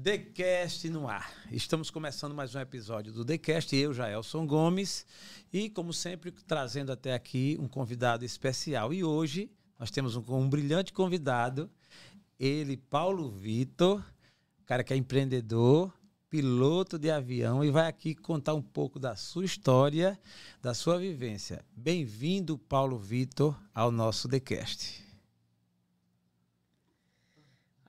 [0.00, 1.30] TheCast no ar.
[1.50, 5.04] Estamos começando mais um episódio do TheCast, eu, Jaelson Gomes,
[5.52, 8.94] e como sempre, trazendo até aqui um convidado especial.
[8.94, 11.70] E hoje nós temos um, um brilhante convidado,
[12.40, 14.02] ele, Paulo Vitor,
[14.64, 15.92] cara que é empreendedor,
[16.30, 20.18] piloto de avião e vai aqui contar um pouco da sua história,
[20.62, 21.62] da sua vivência.
[21.76, 25.11] Bem-vindo, Paulo Vitor, ao nosso TheCast.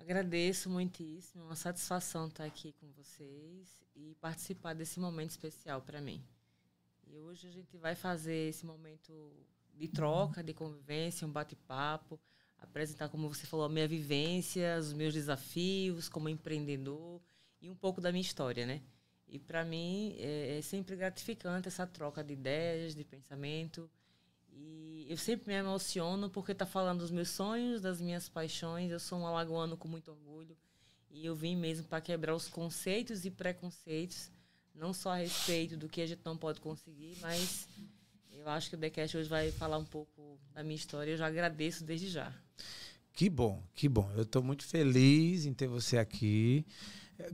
[0.03, 6.22] Agradeço muitíssimo, uma satisfação estar aqui com vocês e participar desse momento especial para mim.
[7.07, 9.31] E hoje a gente vai fazer esse momento
[9.74, 12.19] de troca, de convivência, um bate-papo,
[12.57, 17.22] apresentar, como você falou, a minha vivência, os meus desafios como empreendedor
[17.62, 18.81] e um pouco da minha história, né?
[19.25, 23.89] E para mim é, é sempre gratificante essa troca de ideias, de pensamento.
[24.55, 28.91] E eu sempre me emociono porque está falando dos meus sonhos, das minhas paixões.
[28.91, 30.55] Eu sou um alagoano com muito orgulho.
[31.10, 34.31] E eu vim mesmo para quebrar os conceitos e preconceitos,
[34.74, 37.67] não só a respeito do que a gente não pode conseguir, mas
[38.31, 41.12] eu acho que o TheCast hoje vai falar um pouco da minha história.
[41.12, 42.33] Eu já agradeço desde já.
[43.13, 44.12] Que bom, que bom.
[44.15, 46.65] Eu estou muito feliz em ter você aqui.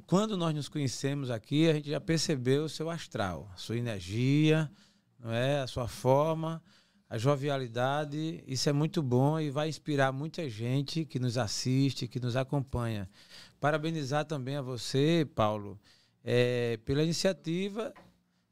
[0.06, 4.70] Quando nós nos conhecemos aqui, a gente já percebeu o seu astral, a sua energia,
[5.18, 6.62] não é, a sua forma
[7.10, 12.20] a jovialidade, isso é muito bom e vai inspirar muita gente que nos assiste, que
[12.20, 13.10] nos acompanha.
[13.60, 15.80] Parabenizar também a você, Paulo,
[16.24, 17.92] é, pela iniciativa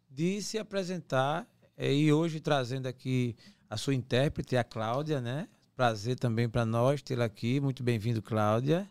[0.09, 1.47] de se apresentar
[1.77, 3.35] é, e hoje trazendo aqui
[3.69, 5.47] a sua intérprete, a Cláudia, né?
[5.75, 7.59] Prazer também para nós tê-la aqui.
[7.59, 8.89] Muito bem-vindo, Cláudia.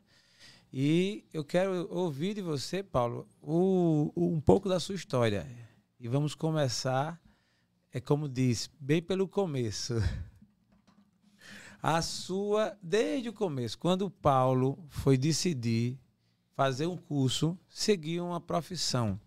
[0.73, 5.45] E eu quero ouvir de você, Paulo, o, o, um pouco da sua história.
[5.99, 7.21] E vamos começar
[7.97, 9.95] é como diz, bem pelo começo.
[11.83, 15.99] A sua, desde o começo, quando Paulo foi decidir
[16.55, 19.19] fazer um curso, seguir uma profissão.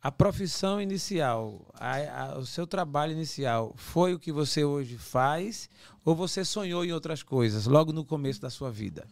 [0.00, 5.70] A profissão inicial, a, a, o seu trabalho inicial, foi o que você hoje faz
[6.04, 9.06] ou você sonhou em outras coisas logo no começo da sua vida?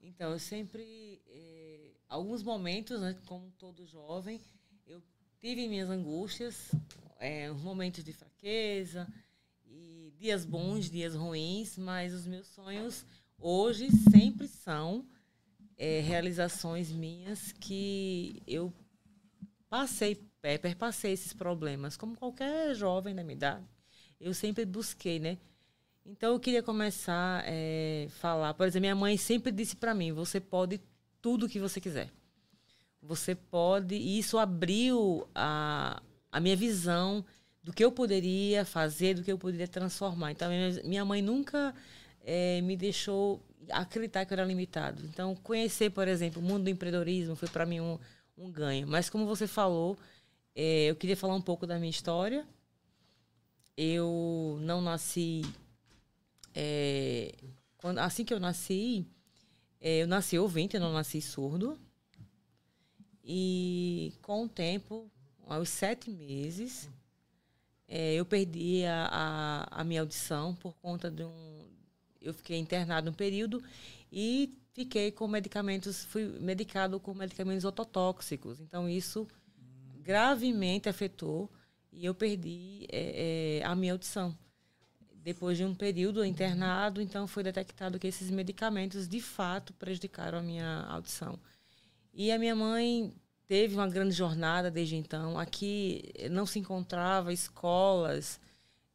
[0.00, 4.40] Então, eu sempre, eh, alguns momentos, né, como todo jovem,
[5.44, 6.70] tive minhas angústias,
[7.20, 9.06] é, momentos de fraqueza,
[9.66, 13.04] e dias bons, dias ruins, mas os meus sonhos
[13.38, 15.04] hoje sempre são
[15.76, 18.72] é, realizações minhas que eu
[19.68, 23.66] passei, é, perpassei esses problemas, como qualquer jovem da minha idade.
[24.18, 25.36] Eu sempre busquei, né?
[26.06, 30.10] Então eu queria começar a é, falar, por exemplo, minha mãe sempre disse para mim:
[30.10, 30.80] você pode
[31.20, 32.10] tudo o que você quiser
[33.04, 33.94] você pode.
[33.94, 37.24] E isso abriu a, a minha visão
[37.62, 40.32] do que eu poderia fazer, do que eu poderia transformar.
[40.32, 40.50] Então,
[40.84, 41.74] minha mãe nunca
[42.22, 45.02] é, me deixou acreditar que eu era limitado.
[45.06, 47.98] Então, conhecer, por exemplo, o mundo do empreendedorismo foi para mim um,
[48.36, 48.86] um ganho.
[48.86, 49.96] Mas, como você falou,
[50.54, 52.46] é, eu queria falar um pouco da minha história.
[53.76, 55.42] Eu não nasci.
[56.54, 57.34] É,
[57.76, 59.06] quando, assim que eu nasci,
[59.80, 61.78] eu nasci ouvinte, eu não nasci surdo.
[63.24, 65.10] E com o tempo,
[65.46, 66.90] aos sete meses,
[67.88, 71.68] é, eu perdi a, a, a, minha audição por conta de um.
[72.20, 73.62] Eu fiquei internado um período
[74.12, 78.60] e fiquei com medicamentos, fui medicado com medicamentos ototóxicos.
[78.60, 79.26] Então, isso
[80.02, 81.50] gravemente afetou
[81.90, 84.36] e eu perdi é, é, a minha audição.
[85.14, 90.42] Depois de um período internado, então foi detectado que esses medicamentos de fato prejudicaram a
[90.42, 91.38] minha audição.
[92.16, 93.12] E a minha mãe
[93.48, 95.36] teve uma grande jornada desde então.
[95.36, 98.40] Aqui não se encontrava escolas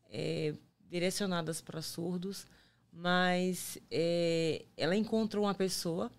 [0.10, 0.54] é,
[0.90, 2.48] direcionadas para surdos,
[2.94, 6.10] mas é, ela encontrou uma pessoa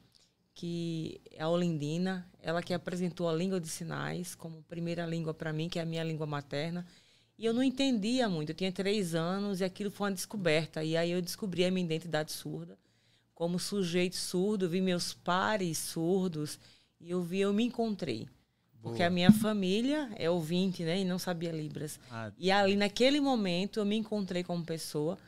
[0.54, 5.54] que é a Olindina, ela que apresentou a língua de sinais como primeira língua para
[5.54, 6.86] mim, que é a minha língua materna.
[7.38, 8.50] E eu não entendia muito.
[8.50, 10.84] Eu tinha três anos e aquilo foi uma descoberta.
[10.84, 12.78] E aí eu descobri a minha identidade surda.
[13.34, 16.60] Como sujeito surdo, vi meus pares surdos
[17.00, 18.28] e eu vi, eu me encontrei.
[18.74, 18.92] Boa.
[18.92, 21.00] Porque a minha família é ouvinte, né?
[21.00, 21.98] E não sabia Libras.
[22.10, 22.30] Ah.
[22.38, 25.18] E ali, naquele momento, eu me encontrei como pessoa.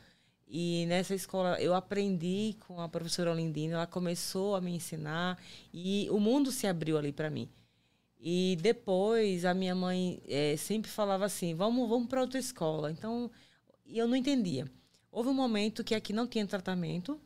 [0.47, 5.41] E nessa escola eu aprendi com a professora Olindina, ela começou a me ensinar
[5.73, 7.49] e o mundo se abriu ali para mim.
[8.19, 12.91] E depois a minha mãe é, sempre falava assim: vamos, vamos para outra escola.
[12.91, 13.31] Então,
[13.85, 14.69] eu não entendia.
[15.11, 17.19] Houve um momento que aqui não tinha tratamento,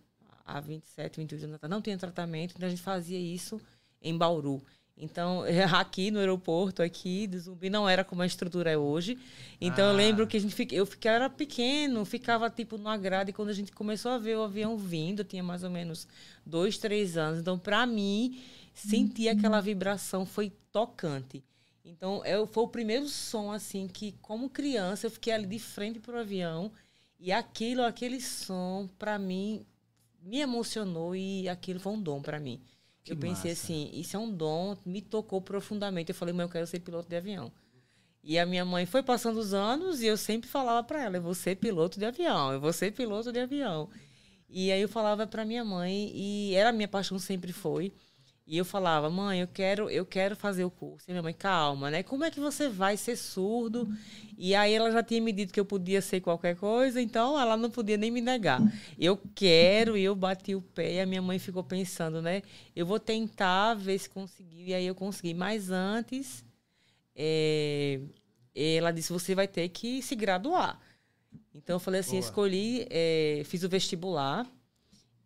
[0.46, 3.62] há 27, 28 anos não tinha tratamento, então a gente fazia isso
[4.01, 4.62] em Bauru.
[4.98, 9.18] Então, aqui no aeroporto, aqui do Zumbi, não era como a estrutura é hoje.
[9.62, 9.92] Então, ah.
[9.92, 13.34] eu lembro que a gente fica, eu fiquei, era pequeno, ficava tipo no agrado, e
[13.34, 16.08] quando a gente começou a ver o avião vindo, eu tinha mais ou menos
[16.46, 17.39] dois, três anos.
[17.39, 18.42] Então, para mim,
[18.74, 21.44] sentir aquela vibração foi tocante.
[21.86, 26.00] Então, eu, foi o primeiro som, assim, que, como criança, eu fiquei ali de frente
[26.00, 26.72] para o avião.
[27.20, 29.66] E aquilo, aquele som, para mim,
[30.22, 32.62] me emocionou e aquilo foi um dom para mim.
[33.08, 33.64] Que eu pensei massa.
[33.64, 36.12] assim, isso é um dom, me tocou profundamente.
[36.12, 37.52] Eu falei, mãe, eu quero ser piloto de avião.
[38.24, 41.22] E a minha mãe foi passando os anos e eu sempre falava para ela, eu
[41.22, 43.90] vou ser piloto de avião, eu vou ser piloto de avião.
[44.50, 47.94] E aí eu falava para minha mãe e era a minha paixão sempre foi.
[48.50, 51.10] E eu falava, mãe, eu quero, eu quero fazer o curso.
[51.10, 52.01] E minha mãe, calma, né?
[52.01, 53.94] Como é que você vai ser surdo?
[54.38, 57.58] E aí ela já tinha me dito que eu podia ser qualquer coisa, então ela
[57.58, 58.62] não podia nem me negar.
[58.98, 62.42] Eu quero, e eu bati o pé, e a minha mãe ficou pensando, né?
[62.74, 64.68] Eu vou tentar ver se conseguiu.
[64.68, 65.34] E aí eu consegui.
[65.34, 66.46] Mas antes,
[67.13, 68.00] é,
[68.56, 70.80] ela disse, você vai ter que se graduar.
[71.54, 72.22] Então eu falei assim, Boa.
[72.22, 74.50] escolhi, é, fiz o vestibular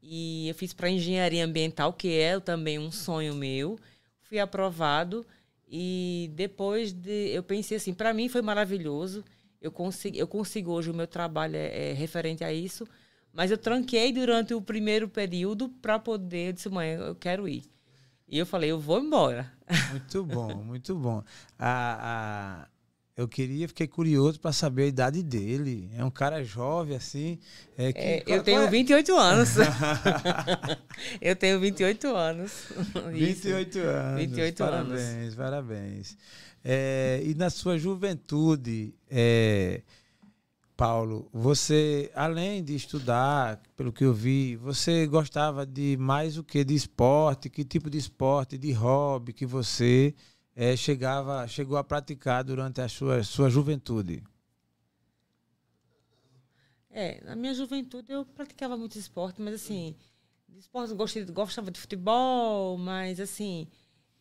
[0.02, 3.80] e eu fiz para engenharia ambiental, que é também um sonho meu.
[4.22, 5.26] Fui aprovado
[5.70, 9.24] e depois de eu pensei assim, para mim foi maravilhoso.
[9.62, 12.88] Eu consigo, eu consigo hoje o meu trabalho é, é referente a isso,
[13.32, 17.64] mas eu tranquei durante o primeiro período para poder, eu disse, mãe, eu quero ir.
[18.28, 19.52] E eu falei, eu vou embora.
[19.92, 21.24] Muito bom, muito bom.
[21.60, 22.68] A,
[23.22, 25.92] eu queria, fiquei curioso para saber a idade dele.
[25.96, 27.38] É um cara jovem, assim.
[27.78, 28.70] É que, é, eu tenho é?
[28.70, 29.50] 28 anos.
[31.22, 32.52] eu tenho 28 anos.
[33.12, 33.88] 28 Isso.
[33.88, 34.22] anos.
[34.22, 35.36] 28 parabéns, anos.
[35.36, 36.18] Parabéns,
[36.64, 39.82] é, e na sua juventude, é,
[40.76, 46.64] Paulo, você, além de estudar, pelo que eu vi, você gostava de mais o que?
[46.64, 47.52] De esporte?
[47.52, 50.16] Que tipo de esporte, de hobby que você
[50.62, 54.22] é, chegava, chegou a praticar durante a sua, sua juventude?
[56.92, 59.96] É, na minha juventude eu praticava muito esporte, mas assim,
[60.48, 63.68] de esporte eu gostei, gostava de futebol, mas assim,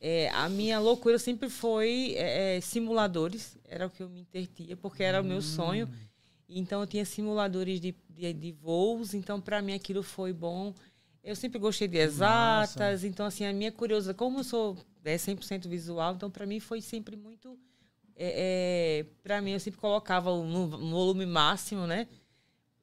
[0.00, 4.75] é, a minha loucura sempre foi é, é simuladores, era o que eu me intertia,
[4.78, 5.25] porque era hum.
[5.26, 5.90] o meu sonho.
[6.49, 10.73] Então eu tinha simuladores de, de, de voos, então para mim aquilo foi bom.
[11.22, 13.06] Eu sempre gostei de exatas, Nossa.
[13.06, 16.80] então assim, a minha curiosidade, como eu sou é 100% visual, então para mim foi
[16.80, 17.58] sempre muito
[18.22, 22.06] é, é, para mim eu sempre colocava no, no volume máximo, né?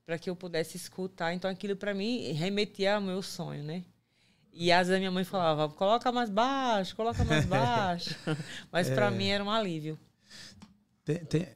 [0.04, 1.32] Para que eu pudesse escutar.
[1.32, 3.86] Então aquilo para mim remetia ao meu sonho, né?
[4.52, 8.16] E às vezes a minha mãe falava: "Coloca mais baixo, coloca mais baixo".
[8.72, 9.12] Mas para é.
[9.12, 10.00] mim era um alívio.
[11.06, 11.48] Tem, tem...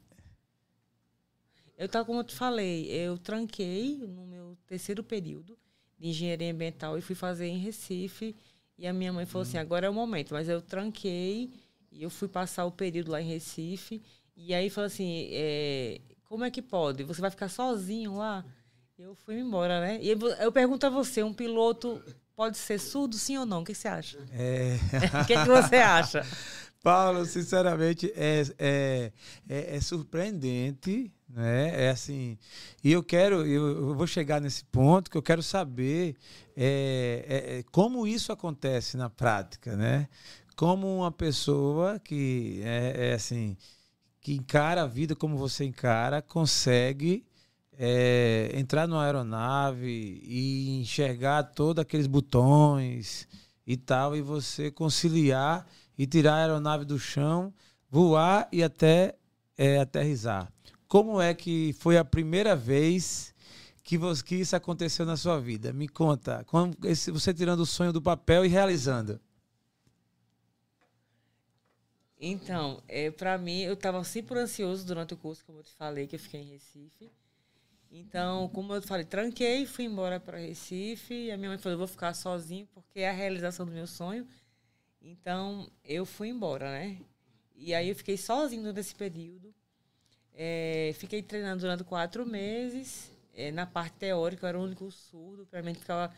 [1.75, 5.57] Eu tá como eu te falei, eu tranquei no meu terceiro período
[6.01, 8.35] de engenharia ambiental e fui fazer em Recife
[8.77, 10.33] e a minha mãe falou assim: agora é o momento.
[10.33, 11.51] Mas eu tranquei
[11.91, 14.01] e eu fui passar o período lá em Recife.
[14.35, 17.03] E aí falou assim: é, como é que pode?
[17.03, 18.43] Você vai ficar sozinho lá?
[18.97, 19.99] Eu fui embora, né?
[20.01, 22.01] E eu pergunto a você: um piloto
[22.35, 23.61] pode ser surdo, sim ou não?
[23.61, 24.17] O que você acha?
[24.31, 24.77] É.
[25.21, 26.25] O que, que você acha?
[26.81, 29.11] Paulo, sinceramente, é, é,
[29.47, 31.85] é, é, surpreendente, né?
[31.85, 32.37] É assim.
[32.83, 36.15] E eu quero, eu, vou chegar nesse ponto que eu quero saber
[36.55, 40.07] é, é, é, como isso acontece na prática, né?
[40.55, 43.57] Como uma pessoa que é, é assim,
[44.19, 47.25] que encara a vida como você encara, consegue
[47.77, 53.27] é, entrar numa aeronave e enxergar todos aqueles botões
[53.65, 55.65] e tal, e você conciliar
[55.97, 57.53] e tirar a aeronave do chão,
[57.89, 59.15] voar e até
[59.57, 60.51] é, aterrizar.
[60.91, 63.33] Como é que foi a primeira vez
[63.81, 65.71] que, você, que isso aconteceu na sua vida?
[65.71, 66.43] Me conta.
[66.43, 69.17] Como esse, você tirando o sonho do papel e realizando?
[72.19, 76.07] Então, é, para mim, eu estava sempre ansioso durante o curso, como eu te falei,
[76.07, 77.09] que eu fiquei em Recife.
[77.89, 81.13] Então, como eu falei, tranquei, fui embora para Recife.
[81.13, 83.87] E a minha mãe falou: eu vou ficar sozinho, porque é a realização do meu
[83.87, 84.27] sonho.
[85.01, 86.99] Então, eu fui embora, né?
[87.55, 89.55] E aí eu fiquei sozinho durante esse período.
[90.33, 93.11] É, fiquei treinando durante quatro meses.
[93.33, 95.45] É, na parte teórica, eu era o único surdo.
[95.45, 96.13] Para mim, ficava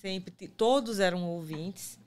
[0.00, 0.48] sempre...
[0.48, 1.98] Todos eram ouvintes.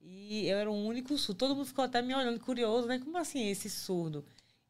[0.00, 1.38] E eu era o único surdo.
[1.38, 2.98] Todo mundo ficou até me olhando curioso, né?
[2.98, 4.24] Como assim esse surdo?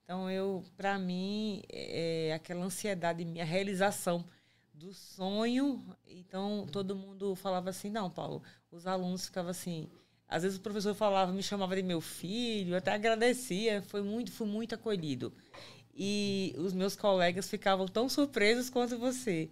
[0.05, 4.25] Então, eu, para mim, é, é, aquela ansiedade, minha realização
[4.73, 5.85] do sonho.
[6.07, 8.43] Então, todo mundo falava assim, não, Paulo.
[8.71, 9.89] Os alunos ficavam assim
[10.29, 14.47] às vezes o professor falava, me chamava de meu filho, até agradecia, foi muito, fui
[14.47, 15.33] muito acolhido.
[15.97, 19.49] E os meus colegas ficavam tão surpresos quanto você,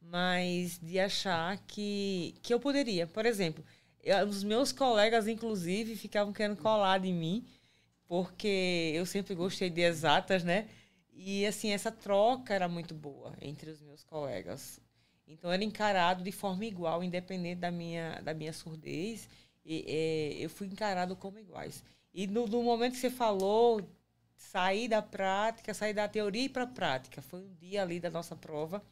[0.00, 3.06] mas de achar que, que eu poderia.
[3.08, 3.64] Por exemplo,
[4.02, 7.44] Eu, os meus colegas, inclusive, ficavam querendo colar em mim,
[8.06, 10.68] porque eu sempre gostei de exatas, né?
[11.12, 14.80] E, assim, essa troca era muito boa entre os meus colegas.
[15.26, 19.28] Então, era encarado de forma igual, independente da minha, da minha surdez.
[19.64, 21.84] E, é, eu fui encarado como iguais.
[22.12, 23.82] E no, no, momento que você falou,
[24.40, 27.20] sair da prática, sair da teoria para a prática.
[27.20, 28.82] Foi um dia ali da nossa prova.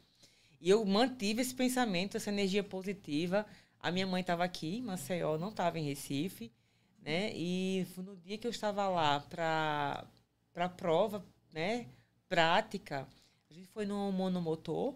[0.61, 3.45] E eu mantive esse pensamento, essa energia positiva.
[3.79, 6.51] A minha mãe estava aqui, Maceió, não estava em Recife.
[7.01, 7.31] Né?
[7.33, 10.05] E no dia que eu estava lá para
[10.55, 11.87] a prova, né?
[12.27, 13.07] prática,
[13.49, 14.93] a gente foi no monomotor.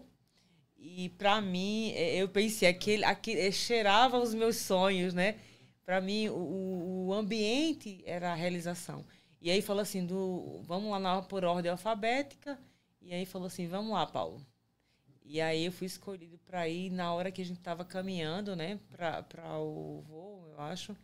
[0.78, 5.36] E para mim, é, eu pensei, aquele, aquele é, cheirava os meus sonhos, né?
[5.84, 9.04] Para mim, o, o ambiente era a realização.
[9.44, 12.58] E aí falou assim, do, vamos lá na, por ordem alfabética.
[13.02, 14.40] E aí falou assim, vamos lá, Paulo.
[15.22, 18.80] E aí eu fui escolhido para ir na hora que a gente estava caminhando, né,
[18.88, 20.96] para o voo, eu acho.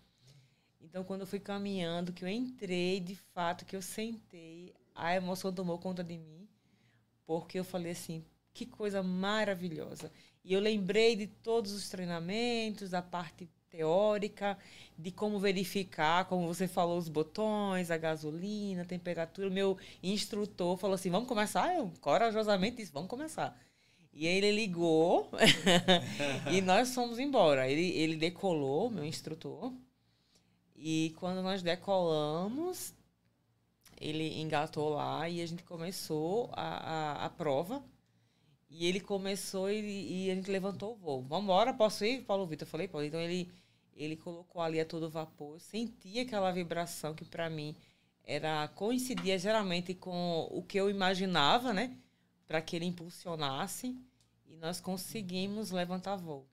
[0.80, 5.52] Então, quando eu fui caminhando, que eu entrei, de fato, que eu sentei, a emoção
[5.52, 6.48] tomou conta de mim,
[7.26, 8.24] porque eu falei assim,
[8.54, 10.10] que coisa maravilhosa.
[10.42, 14.58] E eu lembrei de todos os treinamentos, da parte teórica,
[14.98, 19.48] de como verificar, como você falou, os botões, a gasolina, a temperatura.
[19.48, 21.74] O meu instrutor falou assim: vamos começar?
[21.74, 23.58] Eu corajosamente disse: vamos começar.
[24.12, 25.30] E aí ele ligou
[26.50, 27.70] e nós fomos embora.
[27.70, 29.72] Ele, ele decolou, meu instrutor.
[30.76, 32.92] E quando nós decolamos,
[34.00, 37.82] ele engatou lá e a gente começou a, a, a prova.
[38.70, 41.22] E ele começou e, e, a gente levantou o voo.
[41.22, 42.66] Vamos embora, posso ir, Paulo Vitor?
[42.66, 43.04] Eu falei, Paulo.
[43.04, 43.50] Então ele,
[43.96, 45.54] ele colocou ali a todo vapor.
[45.54, 47.74] Eu senti aquela vibração que para mim
[48.24, 51.96] era coincidia geralmente com o que eu imaginava, né?
[52.46, 53.96] Para que ele impulsionasse.
[54.46, 56.46] E nós conseguimos levantar voo.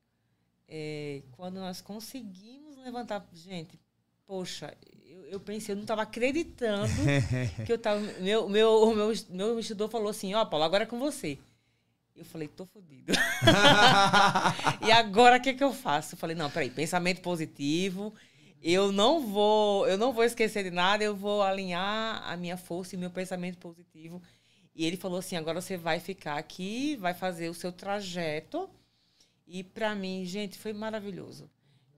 [0.67, 3.79] É, quando nós conseguimos levantar, gente,
[4.25, 4.75] poxa,
[5.05, 6.91] eu, eu pensei, eu não estava acreditando
[7.63, 8.01] que eu tava.
[8.19, 11.37] Meu, meu, meu, meu instrutor falou assim: Ó, oh, Paulo, agora é com você.
[12.17, 13.13] Eu falei, tô fodido.
[14.85, 16.15] e agora o que, que eu faço?
[16.15, 18.13] Eu falei, não, peraí, pensamento positivo.
[18.61, 22.95] Eu não vou, eu não vou esquecer de nada, eu vou alinhar a minha força
[22.95, 24.21] e meu pensamento positivo.
[24.75, 28.69] E ele falou assim: agora você vai ficar aqui, vai fazer o seu trajeto.
[29.47, 31.49] E para mim, gente, foi maravilhoso.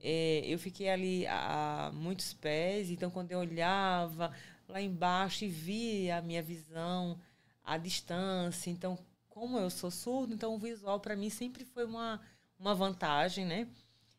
[0.02, 4.32] É, eu fiquei ali a, a muitos pés, então quando eu olhava
[4.68, 7.18] lá embaixo e via a minha visão,
[7.62, 8.98] a distância, então
[9.30, 12.20] como eu sou surdo, então o visual para mim sempre foi uma,
[12.58, 13.66] uma vantagem, né?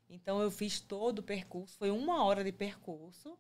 [0.10, 3.38] Então eu fiz todo o percurso, foi uma hora de percurso.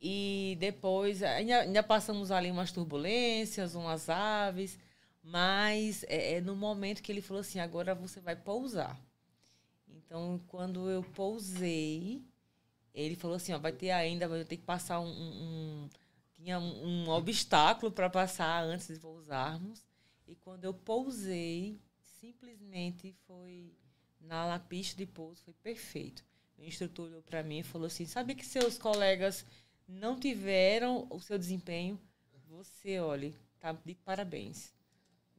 [0.00, 4.78] E depois ainda, ainda passamos ali umas turbulências, umas aves,
[5.22, 8.98] mas é, é no momento que ele falou assim: agora você vai pousar.
[9.88, 12.22] Então, quando eu pousei,
[12.94, 15.08] ele falou assim: ó, vai ter ainda, vai ter que passar um.
[15.08, 15.88] um,
[16.32, 19.87] tinha um, um obstáculo para passar antes de pousarmos.
[20.28, 21.80] E quando eu pousei,
[22.20, 23.72] simplesmente foi
[24.20, 26.22] na, na pista de pouso, foi perfeito.
[26.58, 29.44] O instrutor olhou para mim e falou assim: Sabe que seus colegas
[29.88, 31.98] não tiveram o seu desempenho?
[32.48, 34.72] Você, olha, tá de parabéns.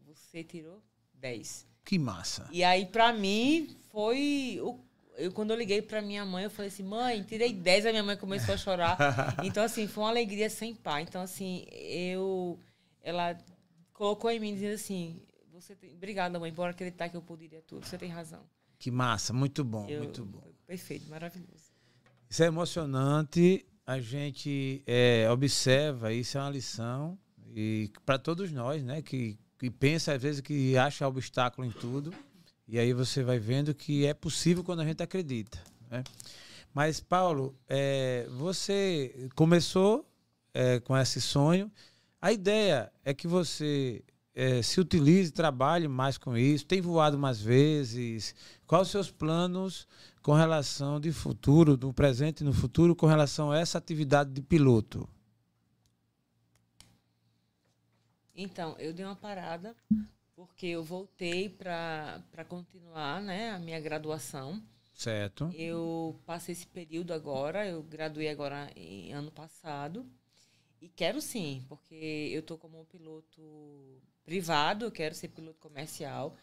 [0.08, 0.82] Você tirou
[1.14, 1.68] 10.
[1.86, 2.50] Que massa.
[2.52, 4.80] E aí, para mim, foi o
[5.20, 8.04] eu, quando eu liguei para minha mãe, eu falei assim, mãe, tirei 10, a minha
[8.04, 8.98] mãe começou a chorar.
[9.44, 11.02] então, assim, foi uma alegria sem par.
[11.02, 12.58] Então, assim, eu.
[13.04, 13.38] Ela
[14.00, 17.86] colocou em mim dizendo assim: você tem, obrigada, mãe, por acreditar que eu poderia tudo.
[17.86, 18.42] Você tem razão.
[18.80, 20.42] Que massa, muito bom, eu, muito bom.
[20.66, 21.74] Perfeito, maravilhoso.
[22.30, 23.66] Isso é emocionante.
[23.86, 27.20] A gente é, observa, isso é uma lição
[27.56, 32.14] e para todos nós, né, que, que pensa às vezes que acha obstáculo em tudo.
[32.68, 35.58] E aí você vai vendo que é possível quando a gente acredita.
[35.90, 36.04] Né?
[36.72, 40.08] Mas, Paulo, é, você começou
[40.54, 41.72] é, com esse sonho
[42.22, 44.04] a ideia é que você
[44.36, 48.36] é, se utilize, trabalhe mais com isso, tem voado mais vezes.
[48.66, 49.88] Quais os seus planos
[50.22, 54.42] com relação de futuro, no presente e no futuro, com relação a essa atividade de
[54.42, 55.08] piloto?
[58.36, 59.76] Então, eu dei uma parada
[60.36, 64.64] porque eu voltei para continuar né, a minha graduação.
[64.94, 65.50] Certo.
[65.54, 70.06] Eu passei esse período agora, eu graduei agora em ano passado.
[70.82, 76.36] E quero sim, porque eu estou como piloto privado, eu quero ser piloto comercial.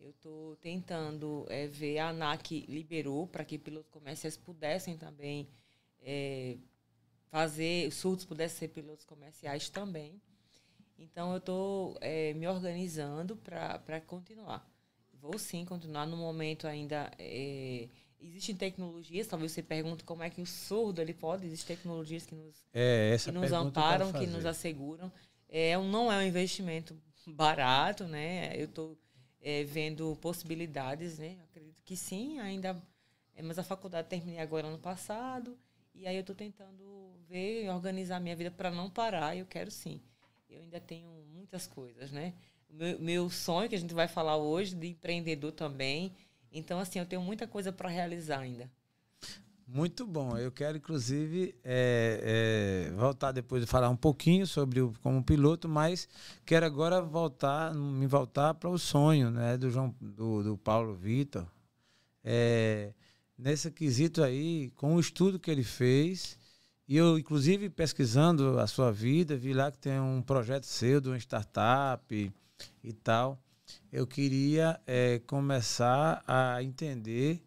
[0.00, 5.48] Eu estou tentando é, ver, a ANAC liberou para que pilotos comerciais pudessem também
[6.00, 6.56] é,
[7.30, 10.20] fazer, os pudessem ser pilotos comerciais também.
[10.98, 14.68] Então, eu estou é, me organizando para continuar.
[15.14, 16.06] Vou sim continuar.
[16.06, 17.88] No momento ainda, é,
[18.22, 22.34] existem tecnologias, talvez você pergunte como é que o surdo ele pode, existem tecnologias que
[22.34, 25.12] nos, é, que nos amparam, que nos asseguram.
[25.48, 28.52] É, não é um investimento barato, né?
[28.56, 28.98] Eu estou
[29.40, 31.38] é, vendo possibilidades, né?
[31.50, 32.80] Acredito que sim, ainda.
[33.34, 35.58] É, mas a faculdade terminei agora ano passado
[35.94, 39.36] e aí eu estou tentando ver e organizar minha vida para não parar.
[39.36, 40.00] Eu quero sim.
[40.48, 42.34] Eu ainda tenho muitas coisas, né?
[42.68, 46.14] Meu, meu sonho que a gente vai falar hoje de empreendedor também.
[46.52, 48.70] Então assim, eu tenho muita coisa para realizar ainda.
[49.66, 50.36] Muito bom.
[50.36, 55.66] Eu quero, inclusive, é, é, voltar depois de falar um pouquinho sobre o como piloto,
[55.66, 56.06] mas
[56.44, 61.46] quero agora voltar, me voltar para o sonho, né, do João, do, do Paulo Vitor.
[62.22, 62.92] É,
[63.38, 66.38] nesse quesito aí, com o estudo que ele fez,
[66.86, 71.08] e eu, inclusive, pesquisando a sua vida, vi lá que tem um projeto seu de
[71.08, 72.32] uma startup
[72.84, 73.40] e tal.
[73.92, 77.42] Eu queria é, começar a entender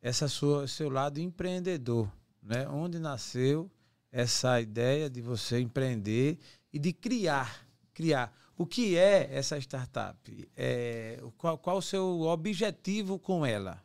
[0.00, 2.10] essa sua seu lado empreendedor,
[2.42, 2.68] né?
[2.68, 3.70] Onde nasceu
[4.10, 6.38] essa ideia de você empreender
[6.72, 8.34] e de criar, criar.
[8.56, 10.48] O que é essa startup?
[10.56, 13.82] É, qual, qual o seu objetivo com ela?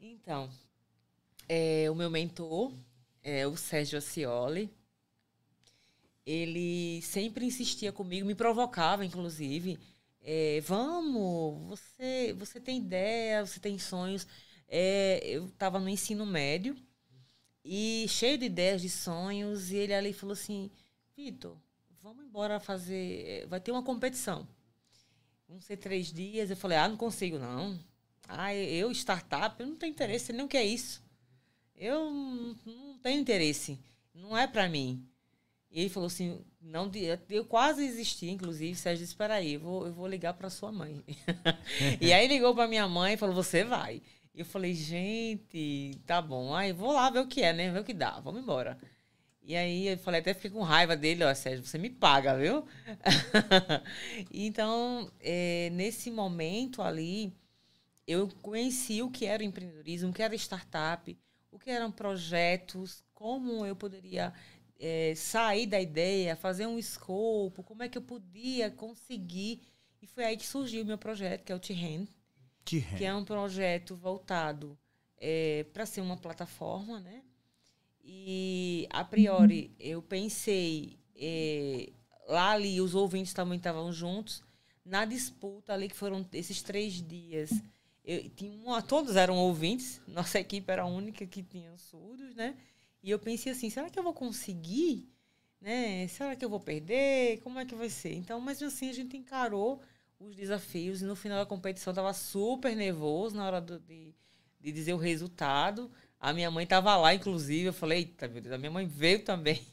[0.00, 0.50] Então,
[1.48, 2.72] é, o meu mentor
[3.22, 4.70] é o Sérgio Acioli.
[6.28, 9.78] Ele sempre insistia comigo, me provocava, inclusive,
[10.20, 14.26] é, vamos, você, você tem ideia, você tem sonhos.
[14.68, 16.76] É, eu estava no ensino médio
[17.64, 20.70] e cheio de ideias, de sonhos, e ele ali falou assim,
[21.16, 21.56] Vitor,
[22.02, 24.46] vamos embora fazer, vai ter uma competição.
[25.48, 26.50] Vão ser três dias.
[26.50, 27.80] Eu falei, ah, não consigo, não.
[28.28, 31.02] Ah, eu, startup, eu não tenho interesse, nem o que é isso.
[31.74, 33.78] Eu não, não tenho interesse.
[34.14, 35.08] Não é para mim.
[35.70, 36.90] E ele falou assim, não,
[37.28, 41.02] eu quase existi, inclusive, Sérgio disse, aí, eu vou, eu vou ligar para sua mãe.
[42.00, 44.02] e aí ligou para minha mãe e falou, você vai.
[44.34, 47.80] E eu falei, gente, tá bom, aí vou lá ver o que é, né, ver
[47.80, 48.78] o que dá, vamos embora.
[49.42, 52.66] E aí eu falei, até fiquei com raiva dele, ó, Sérgio, você me paga, viu?
[54.32, 57.32] então, é, nesse momento ali,
[58.06, 61.18] eu conheci o que era empreendedorismo, o que era startup,
[61.50, 64.32] o que eram projetos, como eu poderia
[64.78, 69.62] é, sair da ideia, fazer um escopo, como é que eu podia conseguir.
[70.00, 72.06] E foi aí que surgiu o meu projeto, que é o T-Hand,
[72.96, 74.78] que é um projeto voltado
[75.16, 77.22] é, para ser uma plataforma, né?
[78.04, 81.90] E, a priori, eu pensei, é,
[82.26, 84.42] lá ali, os ouvintes também estavam juntos,
[84.84, 87.50] na disputa ali, que foram esses três dias,
[88.04, 92.56] eu, tinha uma, todos eram ouvintes, nossa equipe era a única que tinha surdos, né?
[93.08, 95.08] E eu pensei assim, será que eu vou conseguir?
[95.62, 96.06] Né?
[96.08, 97.40] Será que eu vou perder?
[97.40, 98.12] Como é que vai ser?
[98.12, 99.80] Então, mas assim, a gente encarou
[100.20, 104.14] os desafios e no final da competição estava super nervoso na hora do, de,
[104.60, 105.90] de dizer o resultado.
[106.20, 107.68] A minha mãe estava lá, inclusive.
[107.68, 109.66] Eu falei, eita, meu Deus, a minha mãe veio também.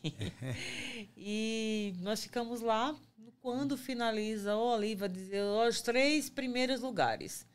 [1.17, 2.95] e nós ficamos lá.
[3.41, 7.45] Quando finaliza, o Oliva dizer os três primeiros lugares.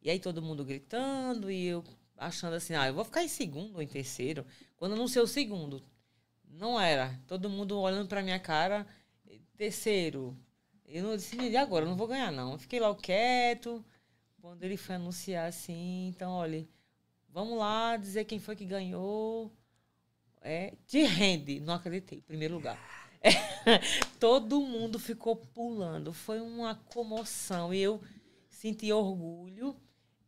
[0.00, 1.82] E aí todo mundo gritando e eu
[2.16, 4.46] achando assim, ah, eu vou ficar em segundo ou em terceiro.
[4.84, 5.82] Quando não ser o segundo.
[6.46, 7.18] Não era.
[7.26, 8.86] Todo mundo olhando pra minha cara.
[9.56, 10.36] Terceiro.
[10.84, 11.86] Eu não disse, e agora?
[11.86, 12.52] Eu não vou ganhar, não.
[12.52, 13.82] Eu fiquei lá quieto.
[14.42, 16.68] Quando ele foi anunciar assim, então, olha,
[17.30, 19.50] vamos lá dizer quem foi que ganhou.
[20.42, 21.60] É, te rende.
[21.60, 22.20] Não acreditei.
[22.20, 22.78] Primeiro lugar.
[23.22, 23.30] É,
[24.20, 26.12] todo mundo ficou pulando.
[26.12, 27.72] Foi uma comoção.
[27.72, 28.02] E eu
[28.50, 29.74] senti orgulho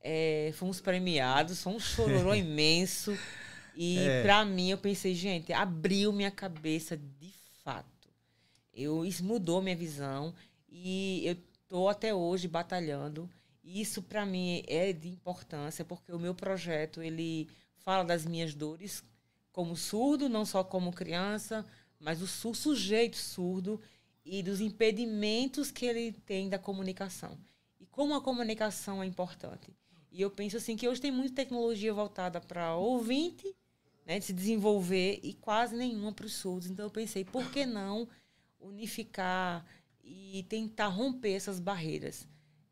[0.09, 3.19] é, fomos premiados, foi um chororô imenso.
[3.77, 4.23] E é.
[4.23, 7.31] para mim, eu pensei, gente, abriu minha cabeça de
[7.63, 8.09] fato.
[8.73, 10.35] Eu, isso mudou minha visão
[10.69, 11.37] e eu
[11.69, 13.29] tô até hoje batalhando.
[13.63, 19.05] Isso para mim é de importância porque o meu projeto ele fala das minhas dores
[19.53, 21.65] como surdo, não só como criança,
[21.99, 23.81] mas o sujeito surdo
[24.25, 27.39] e dos impedimentos que ele tem da comunicação.
[27.81, 29.73] E como a comunicação é importante.
[30.11, 33.55] E eu penso assim que hoje tem muita tecnologia voltada para ouvinte,
[34.07, 36.71] né, de se desenvolver e quase nenhuma para os surdos.
[36.71, 38.09] Então eu pensei, por que não
[38.61, 39.67] unificar
[40.03, 42.27] e tentar romper essas barreiras?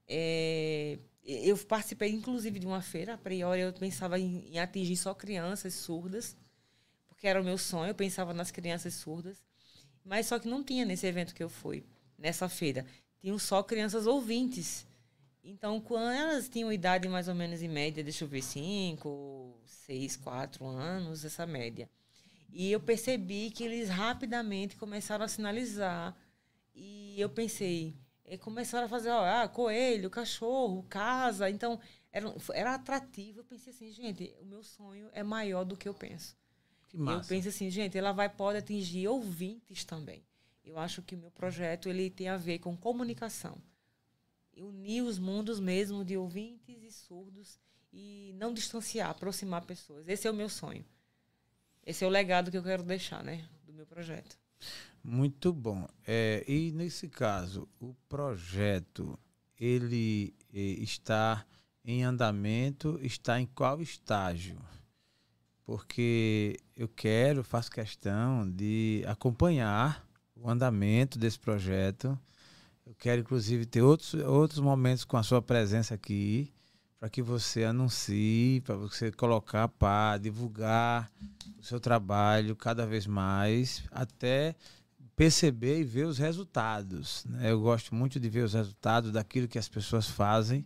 [0.07, 5.13] É, eu participei inclusive de uma feira, a priori eu pensava em, em atingir só
[5.13, 6.37] crianças surdas,
[7.09, 9.43] porque era o meu sonho, eu pensava nas crianças surdas.
[10.05, 11.83] Mas só que não tinha nesse evento que eu fui,
[12.19, 12.85] nessa feira.
[13.21, 14.87] Tinham só crianças ouvintes.
[15.47, 20.17] Então, quando elas tinham idade mais ou menos em média, deixa eu ver, 5, 6,
[20.17, 21.89] 4 anos, essa média.
[22.51, 26.17] E eu percebi que eles rapidamente começaram a sinalizar.
[26.75, 31.51] E eu pensei, e começaram a fazer, ó, ah, coelho, cachorro, casa.
[31.51, 31.79] Então,
[32.11, 33.41] era, era atrativo.
[33.41, 36.35] Eu pensei assim, gente, o meu sonho é maior do que eu penso.
[36.89, 37.21] Que massa.
[37.21, 40.25] Eu penso assim, gente, ela vai pode atingir ouvintes também.
[40.65, 43.61] Eu acho que o meu projeto ele tem a ver com comunicação.
[44.57, 47.59] Unir os mundos mesmo de ouvintes e surdos
[47.93, 50.09] e não distanciar, aproximar pessoas.
[50.09, 50.85] Esse é o meu sonho.
[51.87, 54.39] Esse é o legado que eu quero deixar, né, do meu projeto.
[55.03, 55.87] Muito bom.
[56.07, 59.19] É, e nesse caso, o projeto
[59.59, 61.45] ele eh, está
[61.85, 64.59] em andamento, está em qual estágio?
[65.65, 72.19] Porque eu quero, faço questão de acompanhar o andamento desse projeto.
[72.87, 76.53] Eu quero, inclusive, ter outros, outros momentos com a sua presença aqui,
[76.99, 81.11] para que você anuncie, para você colocar para divulgar
[81.59, 84.55] o seu trabalho cada vez mais, até
[85.17, 87.25] perceber e ver os resultados.
[87.25, 87.51] Né?
[87.51, 90.65] Eu gosto muito de ver os resultados daquilo que as pessoas fazem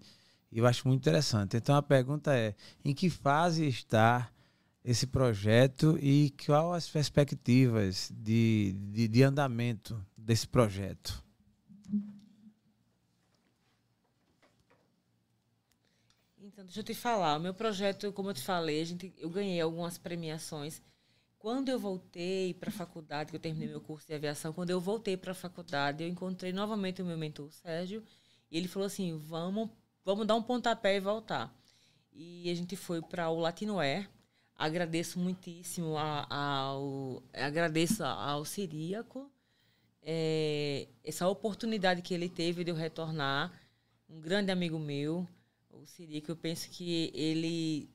[0.51, 1.57] e eu acho muito interessante.
[1.57, 2.55] Então a pergunta é:
[2.85, 4.29] em que fase está
[4.85, 11.28] esse projeto e quais as perspectivas de, de, de andamento desse projeto?
[16.59, 17.37] Então, deixa eu te falar.
[17.37, 20.83] O meu projeto, como eu te falei, a gente, eu ganhei algumas premiações.
[21.39, 24.81] Quando eu voltei para a faculdade, que eu terminei meu curso de aviação, quando eu
[24.81, 28.03] voltei para a faculdade, eu encontrei novamente o meu mentor, o Sérgio,
[28.51, 29.71] e ele falou assim: vamos,
[30.05, 31.57] vamos dar um pontapé e voltar.
[32.13, 34.11] E a gente foi para o Latino Air.
[34.57, 39.31] Agradeço muitíssimo ao, agradeço ao Siríaco
[40.03, 43.53] é, essa oportunidade que ele teve de eu retornar.
[44.09, 45.29] Um grande amigo meu,
[45.83, 47.91] o Siríaco, eu penso que ele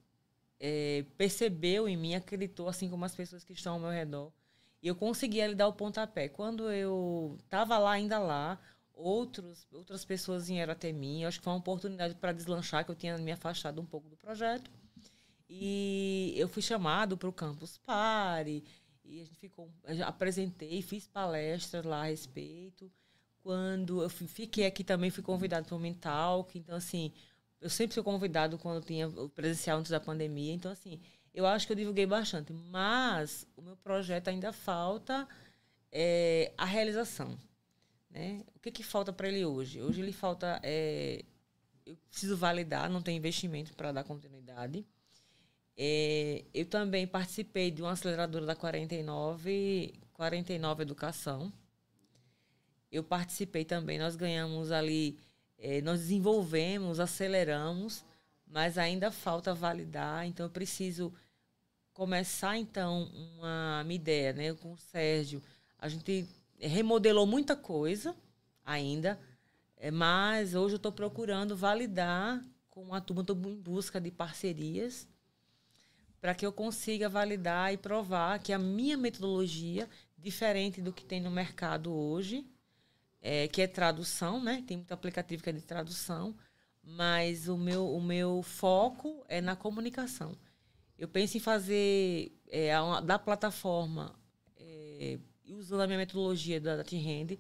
[0.60, 4.32] é, percebeu em mim, acreditou, assim como as pessoas que estão ao meu redor.
[4.82, 6.28] E eu consegui ali dar o pontapé.
[6.28, 8.60] Quando eu estava lá, ainda lá,
[8.94, 11.22] outros, outras pessoas vieram até mim.
[11.22, 14.10] Eu acho que foi uma oportunidade para deslanchar, que eu tinha me afastado um pouco
[14.10, 14.70] do projeto.
[15.50, 18.64] E eu fui chamado para o Campus Pare.
[19.06, 19.70] E a gente ficou,
[20.06, 22.92] apresentei, fiz palestras lá a respeito.
[23.42, 26.48] Quando eu fiquei aqui também, fui convidado para o Mental.
[26.56, 27.12] Então, assim,
[27.64, 30.54] eu sempre fui convidado quando tinha o presencial antes da pandemia.
[30.54, 31.00] Então, assim,
[31.34, 32.52] eu acho que eu divulguei bastante.
[32.52, 35.26] Mas o meu projeto ainda falta
[35.90, 37.40] é, a realização.
[38.10, 38.44] Né?
[38.54, 39.82] O que, que falta para ele hoje?
[39.82, 40.60] Hoje ele falta.
[40.62, 41.24] É,
[41.86, 44.86] eu preciso validar, não tem investimento para dar continuidade.
[45.78, 51.52] É, eu também participei de uma aceleradora da 49, 49 Educação.
[52.92, 55.18] Eu participei também, nós ganhamos ali
[55.64, 58.04] é, nós desenvolvemos, aceleramos,
[58.46, 60.28] mas ainda falta validar.
[60.28, 61.14] Então, eu preciso
[61.94, 65.42] começar, então, uma, uma ideia né, com o Sérgio.
[65.80, 66.28] A gente
[66.60, 68.14] remodelou muita coisa
[68.66, 69.18] ainda,
[69.78, 75.08] é, mas hoje eu estou procurando validar com a turma, estou em busca de parcerias
[76.20, 81.22] para que eu consiga validar e provar que a minha metodologia, diferente do que tem
[81.22, 82.46] no mercado hoje,
[83.24, 84.62] é, que é tradução, né?
[84.68, 86.36] Tem muito aplicativo que é de tradução,
[86.84, 90.36] mas o meu, o meu foco é na comunicação.
[91.00, 92.74] Eu penso em fazer é,
[93.06, 94.14] da plataforma,
[94.58, 97.40] é, usando a minha metodologia da, da T-Rend,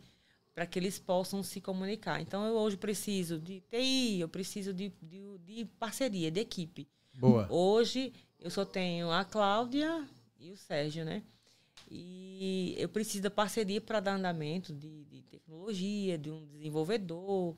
[0.55, 2.21] para que eles possam se comunicar.
[2.21, 6.87] Então, eu hoje preciso de TI, eu preciso de, de, de parceria, de equipe.
[7.13, 7.45] Boa.
[7.49, 10.07] Hoje, eu só tenho a Cláudia
[10.39, 11.23] e o Sérgio, né?
[11.89, 17.55] E eu preciso da parceria para dar andamento de, de, tecnologia, de um desenvolvedor.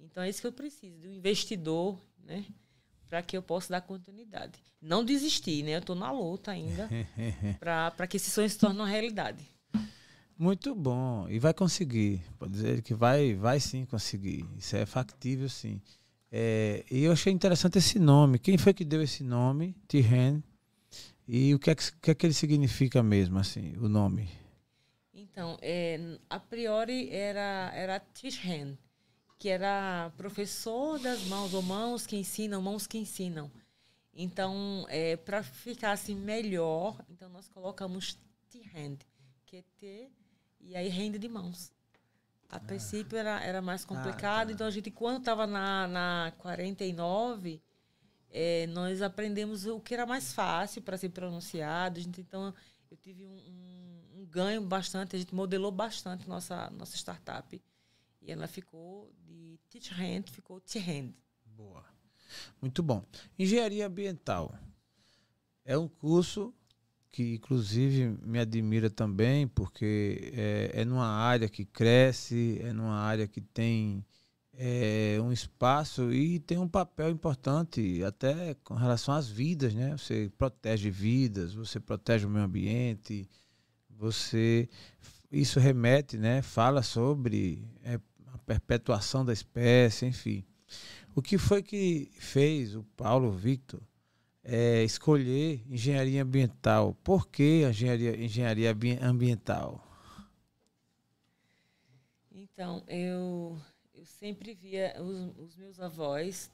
[0.00, 2.44] Então é isso que eu preciso, de um investidor, né?
[3.08, 4.58] Para que eu possa dar continuidade.
[4.82, 5.74] Não desistir, né?
[5.74, 6.88] Eu estou na luta ainda
[7.60, 9.44] para que esse sonho se torne uma realidade.
[10.38, 11.26] Muito bom.
[11.28, 12.22] E vai conseguir.
[12.38, 14.44] Pode dizer que vai, vai sim conseguir.
[14.56, 15.80] Isso é factível, sim.
[16.30, 18.38] É, e eu achei interessante esse nome.
[18.38, 19.74] Quem foi que deu esse nome?
[19.88, 20.42] Tihen.
[21.28, 24.30] E o que é que, que, é que ele significa mesmo, assim, o nome?
[25.12, 28.78] Então, é, a priori era, era Tishen,
[29.38, 33.50] que era professor das mãos, ou mãos que ensinam, mãos que ensinam.
[34.14, 38.98] Então, é, para ficar assim melhor, então nós colocamos T-hand,
[39.44, 40.10] que é T,
[40.60, 41.72] e aí hand de mãos.
[42.48, 42.60] A ah.
[42.60, 44.52] princípio era, era mais complicado, ah, tá.
[44.52, 47.60] então a gente, quando estava na, na 49,
[48.30, 52.00] é, nós aprendemos o que era mais fácil para ser pronunciado.
[52.00, 52.52] Gente, então,
[52.90, 57.62] eu tive um, um, ganho bastante, a gente modelou bastante nossa, nossa startup.
[58.20, 61.12] E ela ficou de Teach Hand, ficou T-Hand.
[61.44, 61.84] Boa.
[62.60, 63.04] Muito bom.
[63.38, 64.54] Engenharia ambiental.
[65.64, 66.52] É um curso
[67.10, 73.26] que, inclusive, me admira também, porque é, é numa área que cresce, é numa área
[73.26, 74.04] que tem
[74.58, 79.96] é, um espaço e tem um papel importante até com relação às vidas, né?
[79.96, 83.28] Você protege vidas, você protege o meio ambiente,
[83.90, 84.68] você
[85.30, 86.40] isso remete, né?
[86.40, 88.00] Fala sobre é,
[88.32, 90.44] a perpetuação da espécie, enfim.
[91.14, 93.80] O que foi que fez o Paulo Victor
[94.42, 96.94] é, escolher engenharia ambiental?
[97.02, 99.82] Por que engenharia, engenharia ambiental?
[102.32, 103.58] Então, eu
[103.96, 106.50] eu sempre via os, os meus avós,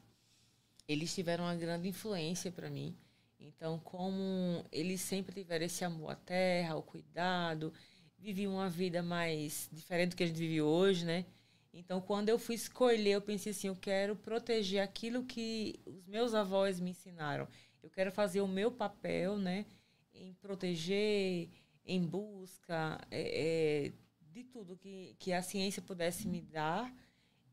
[0.87, 2.97] eles tiveram uma grande influência para mim.
[3.39, 7.73] Então, como eles sempre tiveram esse amor à terra, ao cuidado,
[8.17, 11.27] viviam uma vida mais diferente do que a gente vive hoje, né?
[11.75, 16.35] Então, quando eu fui escolher, eu pensei assim, eu quero proteger aquilo que os meus
[16.35, 17.49] avós me ensinaram.
[17.83, 19.67] Eu quero fazer o meu papel, né?
[20.15, 21.49] Em proteger,
[21.85, 23.93] em busca é, é,
[24.31, 26.95] de tudo que, que a ciência pudesse me dar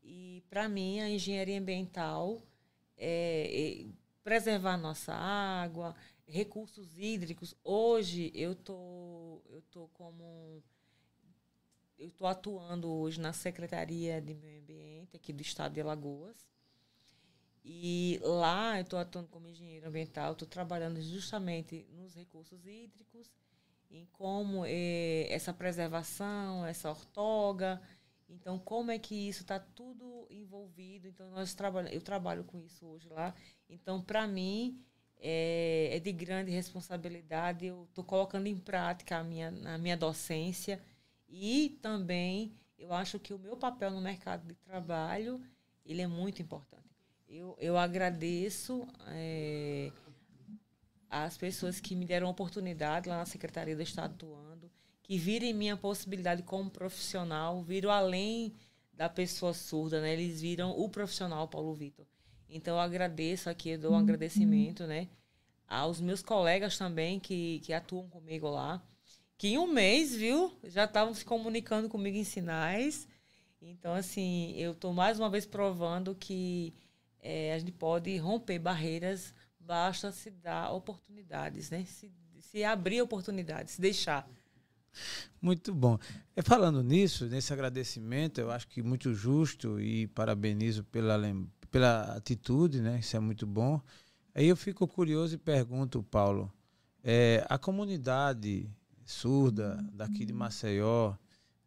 [0.02, 2.42] e, para mim, a engenharia ambiental
[2.96, 3.86] é, é
[4.22, 5.94] preservar nossa água,
[6.26, 7.54] recursos hídricos.
[7.64, 10.62] Hoje, eu tô, eu tô como
[12.00, 16.48] eu estou atuando hoje na Secretaria de Meio Ambiente aqui do Estado de Alagoas.
[17.62, 23.30] E lá eu estou atuando como engenheiro ambiental, estou trabalhando justamente nos recursos hídricos,
[23.90, 27.80] em como é, essa preservação, essa ortoga,
[28.30, 31.08] então, como é que isso está tudo envolvido?
[31.08, 33.34] Então, nós trabalhamos, eu trabalho com isso hoje lá.
[33.68, 34.82] Então, para mim,
[35.20, 37.66] é, é, de grande responsabilidade.
[37.66, 40.80] Eu estou colocando em prática a minha, a minha docência
[41.28, 45.40] e também eu acho que o meu papel no mercado de trabalho
[45.84, 46.80] ele é muito importante.
[47.28, 49.92] Eu, eu agradeço é,
[51.08, 54.49] as pessoas que me deram oportunidade lá na Secretaria do Estado atuando
[55.10, 58.54] que viram em minha possibilidade como profissional, viram além
[58.92, 60.12] da pessoa surda, né?
[60.12, 62.06] Eles viram o profissional Paulo Vitor.
[62.48, 64.00] Então eu agradeço aqui, eu dou um uhum.
[64.02, 65.08] agradecimento, né?
[65.66, 68.80] Aos meus colegas também que, que atuam comigo lá,
[69.36, 73.08] que em um mês, viu, já estavam se comunicando comigo em sinais.
[73.60, 76.72] Então, assim, eu estou mais uma vez provando que
[77.20, 81.84] é, a gente pode romper barreiras, basta se dar oportunidades, né?
[81.84, 84.30] Se, se abrir oportunidades, se deixar.
[85.40, 85.98] Muito bom.
[86.36, 91.18] E falando nisso, nesse agradecimento, eu acho que muito justo e parabenizo pela,
[91.70, 92.98] pela atitude, né?
[92.98, 93.80] Isso é muito bom.
[94.34, 96.52] Aí eu fico curioso e pergunto, Paulo,
[97.02, 98.70] é, a comunidade
[99.04, 101.14] surda daqui de Maceió,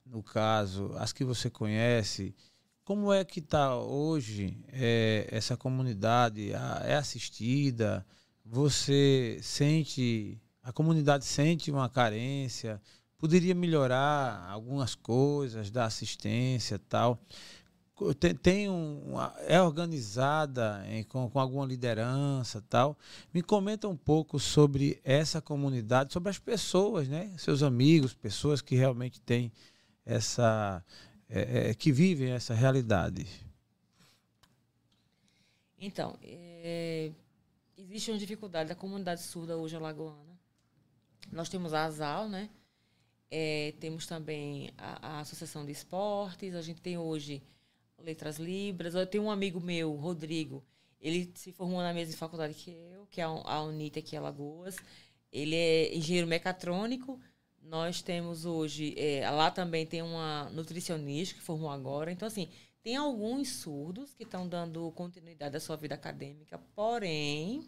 [0.06, 2.36] no caso, as que você conhece,
[2.84, 6.52] como é que está hoje é, essa comunidade?
[6.52, 8.06] É assistida?
[8.46, 12.82] Você sente, a comunidade sente uma carência?
[13.24, 17.18] Poderia melhorar algumas coisas da assistência tal.
[18.20, 19.14] Tem, tem um,
[19.48, 22.98] é organizada em, com, com alguma liderança tal.
[23.34, 27.34] Me comenta um pouco sobre essa comunidade, sobre as pessoas, né?
[27.38, 29.54] Seus amigos, pessoas que realmente têm
[30.06, 30.84] essa,
[31.30, 33.26] é, é, que vivem essa realidade.
[35.80, 37.10] Então, é,
[37.78, 40.38] existe uma dificuldade da comunidade surda hoje alagoana.
[41.32, 42.50] Nós temos a ASAL, né?
[43.36, 47.42] É, temos também a, a, Associação de Esportes, a gente tem hoje
[47.98, 48.94] Letras Libras.
[48.94, 50.64] Eu tenho um amigo meu, Rodrigo,
[51.02, 54.76] ele se formou na mesma faculdade que eu, que é a UNITA aqui em Alagoas.
[55.32, 57.20] Ele é engenheiro mecatrônico.
[57.60, 62.12] Nós temos hoje, é, lá também tem uma nutricionista que formou agora.
[62.12, 62.48] Então, assim,
[62.84, 67.68] tem alguns surdos que estão dando continuidade à sua vida acadêmica, porém,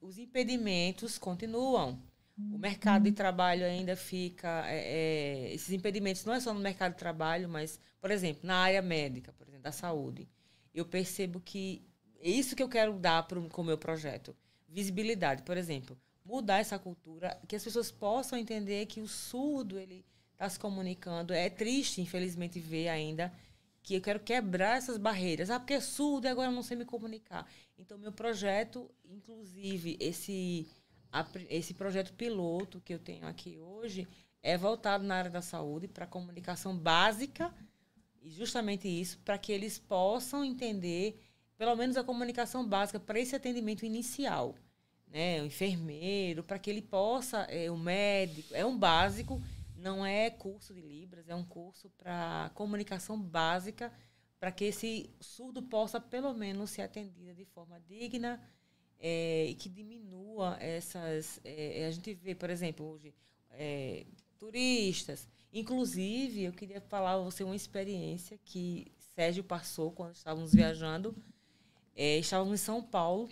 [0.00, 2.00] os impedimentos continuam.
[2.36, 4.64] O mercado de trabalho ainda fica.
[4.66, 8.56] É, é, esses impedimentos não é só no mercado de trabalho, mas, por exemplo, na
[8.56, 10.28] área médica, por exemplo, da saúde.
[10.74, 11.82] Eu percebo que
[12.20, 14.34] é isso que eu quero dar pro, com o meu projeto.
[14.68, 15.98] Visibilidade, por exemplo.
[16.24, 21.32] Mudar essa cultura, que as pessoas possam entender que o surdo ele está se comunicando.
[21.32, 23.32] É triste, infelizmente, ver ainda
[23.82, 25.50] que eu quero quebrar essas barreiras.
[25.50, 27.46] Ah, porque é surdo e agora eu não sei me comunicar.
[27.78, 30.66] Então, meu projeto, inclusive, esse
[31.12, 34.06] a, esse projeto piloto que eu tenho aqui hoje
[34.42, 37.54] é voltado na área da saúde para comunicação básica
[38.22, 41.20] e justamente isso para que eles possam entender
[41.56, 44.54] pelo menos a comunicação básica para esse atendimento inicial,
[45.06, 49.42] né, o enfermeiro, para que ele possa, é, o médico, é um básico,
[49.76, 53.92] não é curso de libras, é um curso para comunicação básica
[54.38, 58.40] para que esse surdo possa pelo menos ser atendido de forma digna,
[59.00, 61.40] é, e que diminua essas.
[61.42, 63.14] É, a gente vê, por exemplo, hoje,
[63.52, 64.04] é,
[64.38, 65.26] turistas.
[65.52, 71.16] Inclusive, eu queria falar a você uma experiência que Sérgio passou quando estávamos viajando.
[71.96, 73.28] É, estávamos em São Paulo.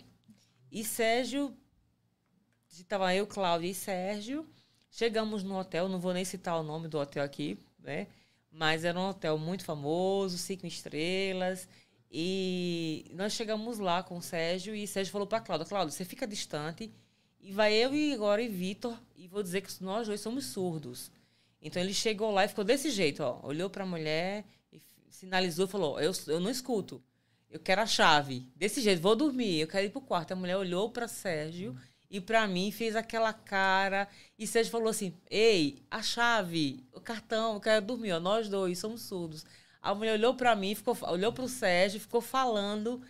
[0.71, 1.55] E Sérgio.
[2.69, 4.47] Estava eu, Cláudia e Sérgio.
[4.91, 8.07] Chegamos no hotel, não vou nem citar o nome do hotel aqui, né?
[8.51, 11.67] Mas era um hotel muito famoso, cinco estrelas.
[12.11, 16.03] E nós chegamos lá com o Sérgio e o Sérgio falou para Cláudia, Cláudia, você
[16.03, 16.91] fica distante
[17.39, 21.11] e vai eu e agora e Vitor e vou dizer que nós dois somos surdos.
[21.61, 24.43] Então ele chegou lá e ficou desse jeito, ó, olhou para a mulher
[24.73, 24.81] e
[25.11, 27.01] sinalizou, falou: "Eu eu não escuto.
[27.49, 28.47] Eu quero a chave.
[28.55, 30.31] Desse jeito, vou dormir, eu quero ir pro quarto".
[30.31, 31.77] A mulher olhou para Sérgio
[32.09, 34.07] e para mim fez aquela cara
[34.37, 38.79] e Sérgio falou assim: "Ei, a chave, o cartão, eu quero dormir, ó, nós dois
[38.79, 39.45] somos surdos".
[39.81, 43.01] A mulher olhou para mim, ficou, olhou para o Sérgio, ficou falando.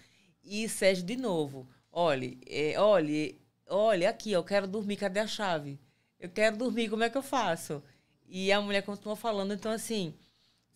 [0.44, 1.68] E Sérgio de novo.
[1.92, 3.36] Olha, é, olha,
[3.68, 5.80] olha aqui, eu quero dormir, cadê a chave?
[6.20, 7.84] Eu quero dormir, como é que eu faço?
[8.28, 10.14] E a mulher continuou falando, então assim,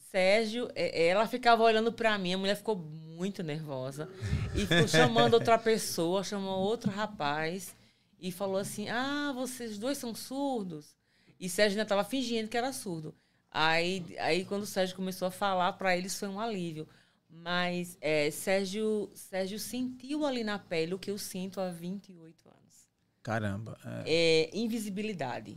[0.09, 4.09] Sérgio, é, ela ficava olhando para mim, a mulher ficou muito nervosa
[4.55, 7.75] e ficou chamando outra pessoa, chamou outro rapaz
[8.19, 10.95] e falou assim: "Ah, vocês dois são surdos?"
[11.39, 13.15] E Sérgio ainda estava fingindo que era surdo.
[13.55, 16.87] Aí, aí quando o Sérgio começou a falar, para eles foi um alívio.
[17.29, 22.89] Mas é, Sérgio, Sérgio sentiu ali na pele o que eu sinto há 28 anos.
[23.21, 23.77] Caramba.
[24.05, 25.55] É, é invisibilidade.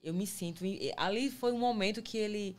[0.00, 0.64] Eu me sinto.
[0.96, 2.56] Ali foi um momento que ele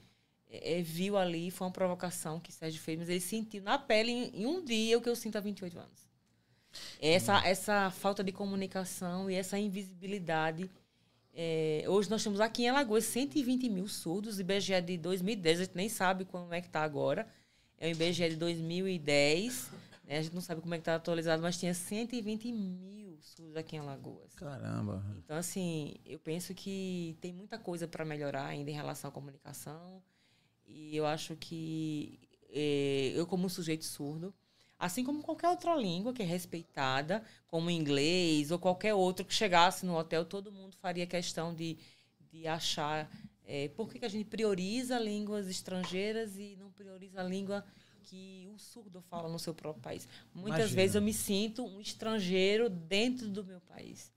[0.50, 4.12] é, é, viu ali, foi uma provocação que Sérgio fez, mas ele sentiu na pele
[4.12, 6.06] em, em um dia o que eu sinto há 28 anos.
[7.02, 7.44] Essa, hum.
[7.46, 10.70] essa falta de comunicação e essa invisibilidade
[11.38, 15.76] é, hoje nós temos aqui em Alagoas 120 mil surdos, IBGE de 2010, a gente
[15.76, 17.28] nem sabe como é que está agora.
[17.78, 19.70] É o IBGE de 2010,
[20.06, 20.20] né?
[20.20, 23.76] a gente não sabe como é que está atualizado, mas tinha 120 mil surdos aqui
[23.76, 24.34] em Alagoas.
[24.36, 25.04] Caramba!
[25.26, 30.02] Então, assim, eu penso que tem muita coisa para melhorar ainda em relação à comunicação.
[30.66, 32.18] E eu acho que
[32.50, 34.34] é, eu, como sujeito surdo,
[34.78, 39.86] assim como qualquer outra língua que é respeitada, como inglês ou qualquer outro que chegasse
[39.86, 41.78] no hotel, todo mundo faria questão de,
[42.32, 43.10] de achar
[43.46, 47.64] é, por que, que a gente prioriza línguas estrangeiras e não prioriza a língua
[48.04, 50.08] que o surdo fala no seu próprio país.
[50.34, 50.76] Muitas Imagina.
[50.76, 54.12] vezes eu me sinto um estrangeiro dentro do meu país.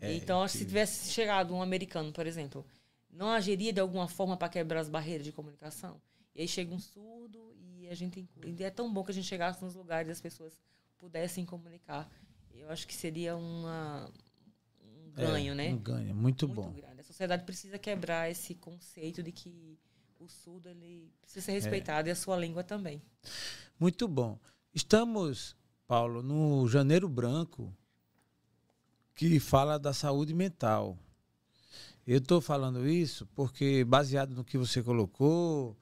[0.00, 0.52] É, então, que...
[0.52, 2.64] se tivesse chegado um americano, por exemplo,
[3.10, 6.00] não agiria de alguma forma para quebrar as barreiras de comunicação?
[6.34, 9.26] E aí chega um surdo e a gente e é tão bom que a gente
[9.26, 10.58] chegasse nos lugares e as pessoas
[10.98, 12.10] pudessem comunicar.
[12.52, 14.10] Eu acho que seria uma,
[14.82, 15.68] um ganho, é, né?
[15.70, 16.72] Um ganho, muito, muito bom.
[16.72, 17.00] Grande.
[17.00, 19.78] A sociedade precisa quebrar esse conceito de que
[20.18, 22.10] o surdo ele precisa ser respeitado é.
[22.10, 23.00] e a sua língua também.
[23.78, 24.38] Muito bom.
[24.74, 27.72] Estamos, Paulo, no Janeiro Branco,
[29.14, 30.98] que fala da saúde mental.
[32.06, 35.76] Eu estou falando isso porque, baseado no que você colocou,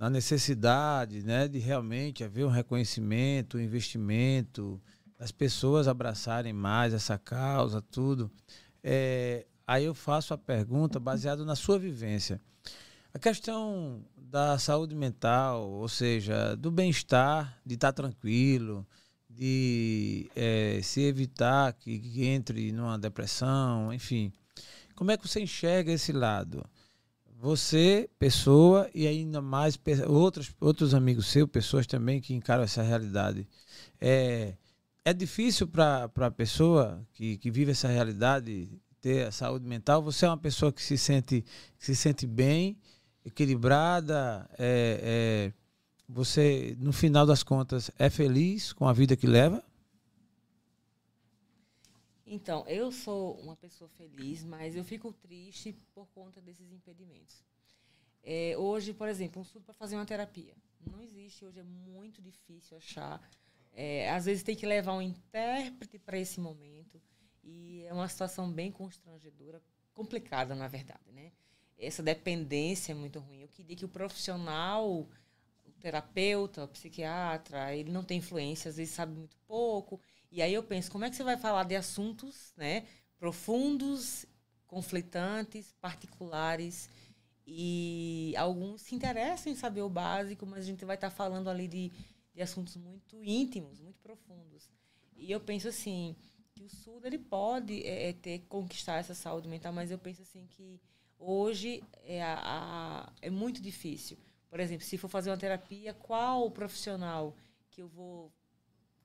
[0.00, 4.80] na necessidade né, de realmente haver um reconhecimento, um investimento,
[5.18, 8.30] as pessoas abraçarem mais essa causa, tudo.
[8.82, 12.40] É, aí eu faço a pergunta baseado na sua vivência.
[13.12, 18.86] A questão da saúde mental, ou seja, do bem-estar, de estar tranquilo,
[19.28, 24.32] de é, se evitar que, que entre numa depressão, enfim.
[24.94, 26.64] Como é que você enxerga esse lado?
[27.40, 33.48] Você, pessoa, e ainda mais outros, outros amigos seus, pessoas também que encaram essa realidade.
[33.98, 34.56] É,
[35.02, 38.68] é difícil para a pessoa que, que vive essa realidade
[39.00, 40.02] ter a saúde mental?
[40.02, 41.42] Você é uma pessoa que se sente,
[41.78, 42.76] que se sente bem,
[43.24, 45.52] equilibrada, é, é,
[46.06, 49.64] você, no final das contas, é feliz com a vida que leva?
[52.32, 57.42] Então, eu sou uma pessoa feliz, mas eu fico triste por conta desses impedimentos.
[58.22, 60.54] É, hoje, por exemplo, um estudo para fazer uma terapia.
[60.88, 63.20] Não existe, hoje é muito difícil achar.
[63.72, 67.02] É, às vezes tem que levar um intérprete para esse momento.
[67.42, 69.60] E é uma situação bem constrangedora,
[69.92, 71.32] complicada, na verdade, né?
[71.76, 73.40] Essa dependência é muito ruim.
[73.40, 78.94] Eu queria que o profissional, o terapeuta, o psiquiatra, ele não tem influência, às vezes
[78.94, 80.00] sabe muito pouco
[80.30, 82.86] e aí eu penso, como é que você vai falar de assuntos né,
[83.18, 84.24] profundos,
[84.66, 86.88] conflitantes, particulares,
[87.46, 91.66] e alguns se interessam em saber o básico, mas a gente vai estar falando ali
[91.66, 91.90] de,
[92.32, 94.70] de assuntos muito íntimos, muito profundos.
[95.16, 96.14] E eu penso assim,
[96.52, 100.22] que o surdo ele pode é, é ter conquistar essa saúde mental, mas eu penso
[100.22, 100.80] assim que
[101.18, 104.16] hoje é, a, a, é muito difícil.
[104.48, 107.36] Por exemplo, se for fazer uma terapia, qual profissional
[107.70, 108.32] que eu vou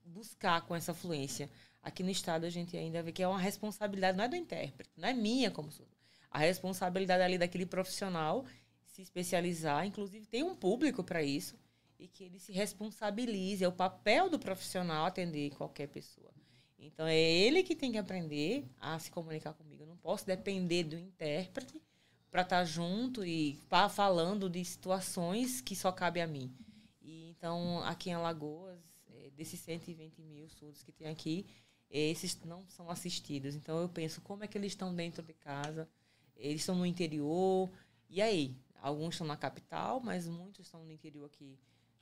[0.06, 1.50] buscar com essa fluência.
[1.82, 4.92] Aqui no Estado a gente ainda vê que é uma responsabilidade, não é do intérprete,
[4.98, 5.92] não é minha como surdo.
[6.32, 8.46] A responsabilidade ali daquele profissional
[8.86, 11.56] se especializar, inclusive tem um público para isso.
[11.98, 13.64] e que ele se responsabilize.
[13.64, 16.30] É o papel do profissional atender qualquer pessoa.
[16.78, 19.84] Então é ele que tem que aprender a se comunicar comigo.
[19.84, 21.82] Eu não posso depender do intérprete
[22.30, 26.54] para estar tá junto e tá falando de situações que só cabe a mim.
[27.02, 28.82] E, então, aqui em Alagoas,
[29.26, 31.46] é, desses 120 mil surdos que tem aqui,
[31.90, 33.56] esses não são assistidos.
[33.56, 35.88] Então, eu penso, como é que eles estão dentro de casa?
[36.36, 37.70] Eles estão no interior.
[38.10, 38.56] E aí?
[38.82, 41.58] Alguns estão na capital, mas muitos estão no interior aqui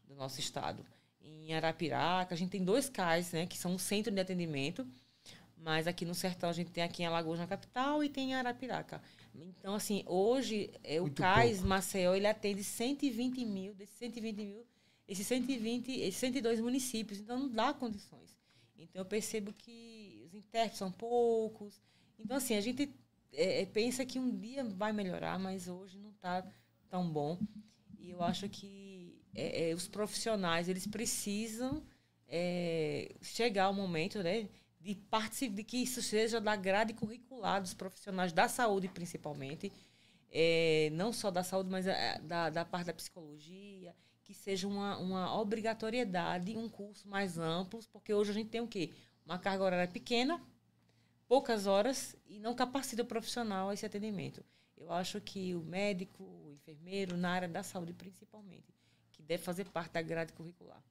[0.05, 0.86] do nosso estado.
[1.21, 4.86] Em Arapiraca, a gente tem dois CAIs, né, que são um centro de atendimento.
[5.55, 8.36] Mas aqui no sertão a gente tem aqui em Alagoas, na capital, e tem em
[8.36, 9.01] Arapiraca.
[9.34, 11.69] Então, assim, hoje é, o CAIS pouco.
[11.69, 14.65] Maceió ele atende 120 mil, desses 120 mil,
[15.08, 17.20] esses 120, esses 102 municípios.
[17.20, 18.38] Então, não dá condições.
[18.78, 21.82] Então, eu percebo que os intérpretes são poucos.
[22.20, 22.93] Então, assim, a gente
[23.32, 26.45] é, é pensa que um dia vai melhorar, mas hoje não está
[26.89, 27.39] tão bom.
[27.99, 31.84] E eu acho que é, é, os profissionais, eles precisam
[32.28, 34.49] é, chegar ao momento, né?
[34.84, 39.72] de, de que isso seja da grade curricular dos profissionais da saúde, principalmente,
[40.30, 41.86] é, não só da saúde, mas
[42.24, 48.13] da, da parte da psicologia, que seja uma, uma obrigatoriedade, um curso mais amplo, porque
[48.13, 48.91] hoje a gente tem o quê?
[49.26, 50.41] Uma carga horária pequena,
[51.28, 54.43] poucas horas e não capacita o profissional a esse atendimento.
[54.78, 58.74] Eu acho que o médico, o enfermeiro, na área da saúde principalmente,
[59.11, 60.84] que deve fazer parte da grade curricular.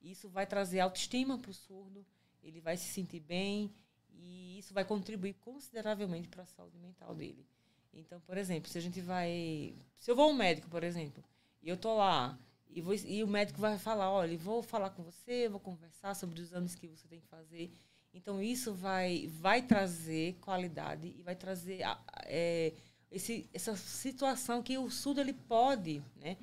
[0.00, 2.04] Isso vai trazer autoestima para o surdo,
[2.42, 3.72] ele vai se sentir bem
[4.10, 7.46] e isso vai contribuir consideravelmente para a saúde mental dele.
[7.92, 9.74] Então, por exemplo, se a gente vai.
[9.98, 11.22] Se eu vou ao médico, por exemplo,
[11.62, 12.38] e eu tô lá,
[12.74, 16.40] e, vou, e o médico vai falar: olha, vou falar com você, vou conversar sobre
[16.40, 17.72] os exames que você tem que fazer.
[18.14, 21.80] Então, isso vai, vai trazer qualidade e vai trazer
[22.24, 22.72] é,
[23.10, 26.36] esse, essa situação que o SUD ele pode, né?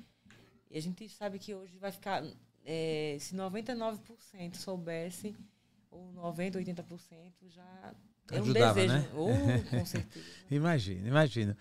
[0.70, 2.22] E a gente sabe que hoje vai ficar.
[2.64, 5.34] É, se 99% soubesse
[5.90, 7.94] ou 90%, 80% já
[8.30, 8.94] é um Ajudava, desejo.
[8.94, 9.08] Né?
[9.14, 10.26] Oh, com certeza.
[10.50, 11.56] imagina, imagina.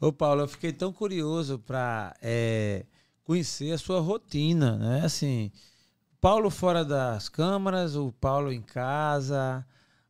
[0.00, 2.86] Ô Paulo, eu fiquei tão curioso para é,
[3.26, 5.04] conhecer a sua rotina, né?
[5.04, 5.50] Assim,
[6.20, 9.66] Paulo fora das câmaras, o Paulo em casa,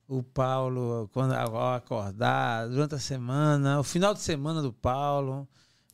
[0.07, 5.49] o Paulo quando acordar, durante a semana, o final de semana do Paulo.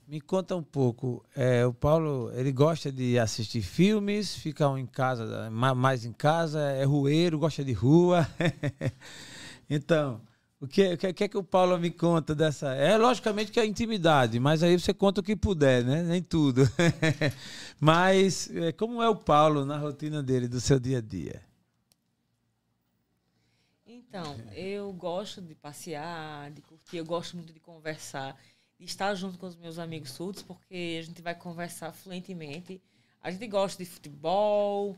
[0.07, 1.25] Me conta um pouco.
[1.35, 6.85] É, o Paulo, ele gosta de assistir filmes, fica em casa, mais em casa, é
[6.85, 8.29] rueiro, gosta de rua.
[9.71, 10.21] então,
[10.63, 12.73] o que, o que é que o Paulo me conta dessa?
[12.73, 16.05] É logicamente que é intimidade, mas aí você conta o que puder, né?
[16.05, 16.63] Nem tudo.
[17.81, 21.43] mas é, como é o Paulo na rotina dele, do seu dia a dia?
[23.85, 28.39] Então, eu gosto de passear, de curtir, eu gosto muito de conversar
[28.79, 32.81] estar junto com os meus amigos surdos, porque a gente vai conversar fluentemente.
[33.21, 34.97] A gente gosta de futebol.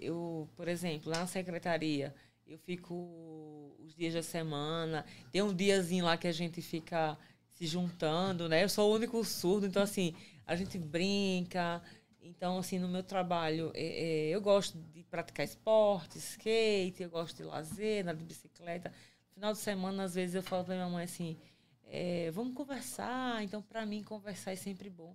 [0.00, 2.14] eu, por exemplo, lá na secretaria,
[2.48, 5.04] eu fico os dias da semana.
[5.30, 8.64] Tem um diazinho lá que a gente fica se juntando, né?
[8.64, 10.14] Eu sou o único surdo, então assim,
[10.46, 11.82] a gente brinca.
[12.22, 17.36] Então, assim, no meu trabalho, é, é, eu gosto de praticar esporte, skate, eu gosto
[17.36, 18.90] de lazer, andar de bicicleta.
[19.28, 21.36] No final de semana, às vezes, eu falo pra minha mãe assim,
[21.84, 23.42] é, vamos conversar.
[23.42, 25.14] Então, para mim, conversar é sempre bom.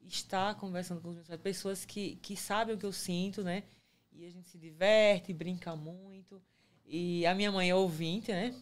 [0.00, 3.64] Estar conversando com as pessoas que, que sabem o que eu sinto, né?
[4.12, 6.42] E a gente se diverte, brinca muito.
[6.90, 8.54] E a minha mãe é ouvinte, né?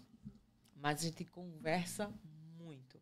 [0.75, 2.13] Mas a gente conversa
[2.59, 3.01] muito.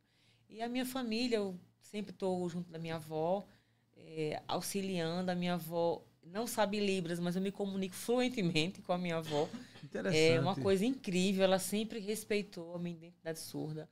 [0.51, 3.47] E a minha família, eu sempre estou junto da minha avó,
[3.97, 5.31] é, auxiliando.
[5.31, 9.49] A minha avó não sabe Libras, mas eu me comunico fluentemente com a minha avó.
[10.13, 11.43] É uma coisa incrível.
[11.43, 13.89] Ela sempre respeitou a minha identidade surda.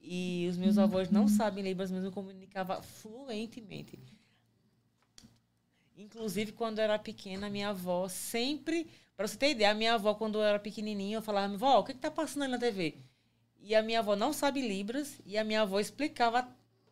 [0.00, 3.98] E os meus avós não sabem Libras, mas eu comunicava fluentemente.
[5.94, 8.88] Inclusive, quando eu era pequena, minha avó sempre.
[9.20, 11.84] Para você ter ideia, a minha avó, quando eu era pequenininha, eu falava: Vó, o
[11.84, 12.94] que está passando aí na TV?
[13.60, 16.48] E a minha avó não sabe Libras, e a minha avó explicava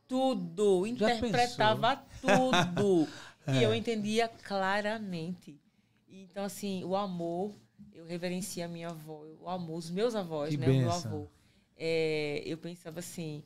[0.06, 3.08] tudo, interpretava tudo.
[3.46, 3.52] é.
[3.58, 5.58] E eu entendia claramente.
[6.06, 7.54] Então, assim, o amor,
[7.94, 10.66] eu reverencia a minha avó, o amor, os meus avós, que né?
[10.66, 10.82] Benção.
[10.82, 11.28] O meu avô
[11.78, 13.42] é, eu pensava assim,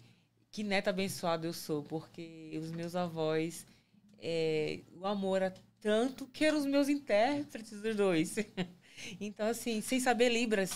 [0.50, 3.64] que neta abençoada eu sou, porque os meus avós,
[4.18, 8.36] é, o amor era tanto que eram os meus intérpretes, os dois.
[9.20, 10.72] então, assim, sem saber Libras,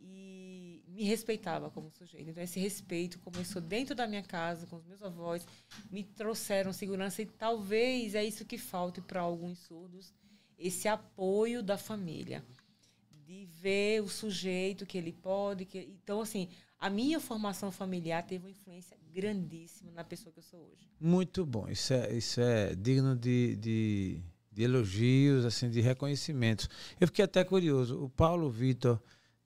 [0.00, 2.30] e me respeitava como sujeito.
[2.30, 5.46] Então, esse respeito começou dentro da minha casa, com os meus avós,
[5.90, 10.14] me trouxeram segurança, e talvez é isso que falte para alguns surdos,
[10.58, 12.42] esse apoio da família.
[13.26, 15.66] De ver o sujeito que ele pode.
[15.66, 16.48] Que, então, assim,
[16.80, 20.88] a minha formação familiar teve uma influência grandíssima na pessoa que eu sou hoje.
[20.98, 21.68] Muito bom.
[21.68, 24.22] Isso é, isso é digno de, de,
[24.58, 26.68] de elogios, assim, de reconhecimentos.
[27.00, 28.02] Eu fiquei até curioso.
[28.02, 29.00] O Paulo Vitor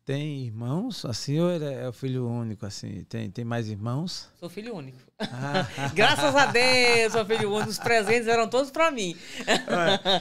[0.07, 3.05] tem irmãos, assim, ou ele é o filho único, assim?
[3.05, 4.31] Tem, tem mais irmãos?
[4.41, 4.97] Sou filho único.
[5.21, 5.69] Ah.
[5.95, 7.69] Graças a Deus, sou filho único.
[7.69, 9.15] Os presentes eram todos para mim.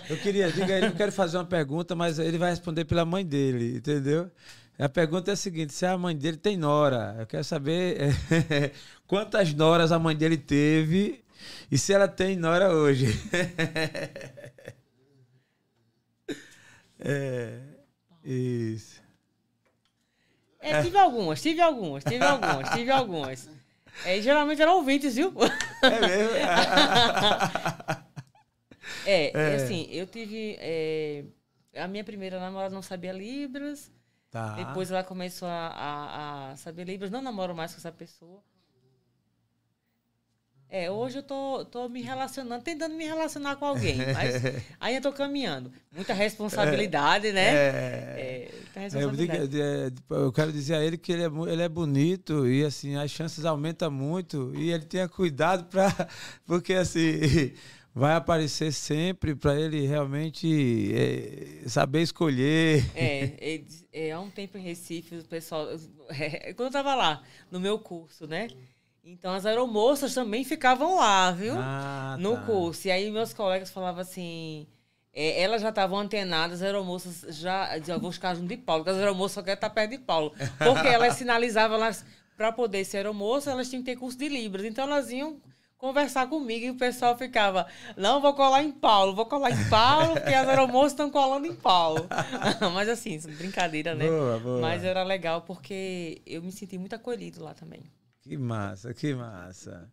[0.09, 3.25] eu queria, diga ele, eu quero fazer uma pergunta, mas ele vai responder pela mãe
[3.25, 4.29] dele, entendeu?
[4.77, 8.71] A pergunta é a seguinte: se a mãe dele tem nora, eu quero saber é,
[9.07, 11.23] quantas noras a mãe dele teve
[11.71, 13.07] e se ela tem nora hoje.
[17.01, 17.59] é,
[18.23, 19.01] isso.
[20.59, 23.49] É, tive algumas, tive algumas, tive algumas, tive algumas.
[24.05, 25.33] É, geralmente eram ouvintes, viu?
[25.81, 26.35] É mesmo?
[29.05, 30.55] é, é, assim, eu tive.
[30.59, 31.23] É,
[31.75, 33.91] a minha primeira namorada não sabia Libras.
[34.29, 34.55] Tá.
[34.55, 37.11] Depois ela começou a, a, a saber Libras.
[37.11, 38.41] Não namoro mais com essa pessoa.
[40.73, 44.41] É, hoje eu tô, tô me relacionando, tentando me relacionar com alguém, mas
[44.79, 45.69] ainda tô caminhando.
[45.91, 47.53] Muita responsabilidade, é, né?
[47.53, 49.57] É, é, responsabilidade.
[50.09, 53.11] Eu, eu, quero dizer a ele que ele é, ele é bonito e assim, as
[53.11, 56.07] chances aumentam muito e ele tenha cuidado para
[56.47, 57.51] porque assim
[57.93, 62.85] vai aparecer sempre para ele realmente é, saber escolher.
[62.95, 63.61] É, é,
[63.91, 65.67] é, há um tempo em Recife, o pessoal.
[66.09, 68.47] É, quando eu estava lá, no meu curso, né?
[69.03, 71.55] Então as aeromoças também ficavam lá, viu?
[71.57, 72.41] Ah, no tá.
[72.43, 72.87] curso.
[72.87, 74.67] E aí meus colegas falavam assim.
[75.13, 77.77] É, elas já estavam antenadas, as aeromoças já.
[77.77, 80.33] Eu vou ficar junto de Paulo, porque as aeromoças só querem estar perto de Paulo.
[80.57, 82.05] Porque elas sinalizavam, elas,
[82.37, 84.65] para poder ser aeromoça, elas tinham que ter curso de Libras.
[84.65, 85.41] Então elas iam
[85.79, 87.65] conversar comigo e o pessoal ficava:
[87.97, 91.55] Não, vou colar em Paulo, vou colar em Paulo, porque as aeromoças estão colando em
[91.55, 92.07] Paulo.
[92.75, 94.07] Mas assim, brincadeira, né?
[94.07, 94.61] Boa, boa.
[94.61, 97.81] Mas era legal porque eu me senti muito acolhido lá também.
[98.21, 99.91] Que massa, que massa.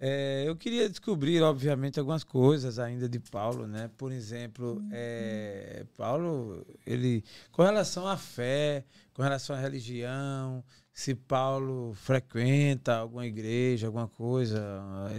[0.00, 3.90] É, eu queria descobrir, obviamente, algumas coisas ainda de Paulo, né?
[3.96, 11.94] Por exemplo, é, Paulo, ele, com relação à fé, com relação à religião, se Paulo
[11.94, 14.60] frequenta alguma igreja, alguma coisa,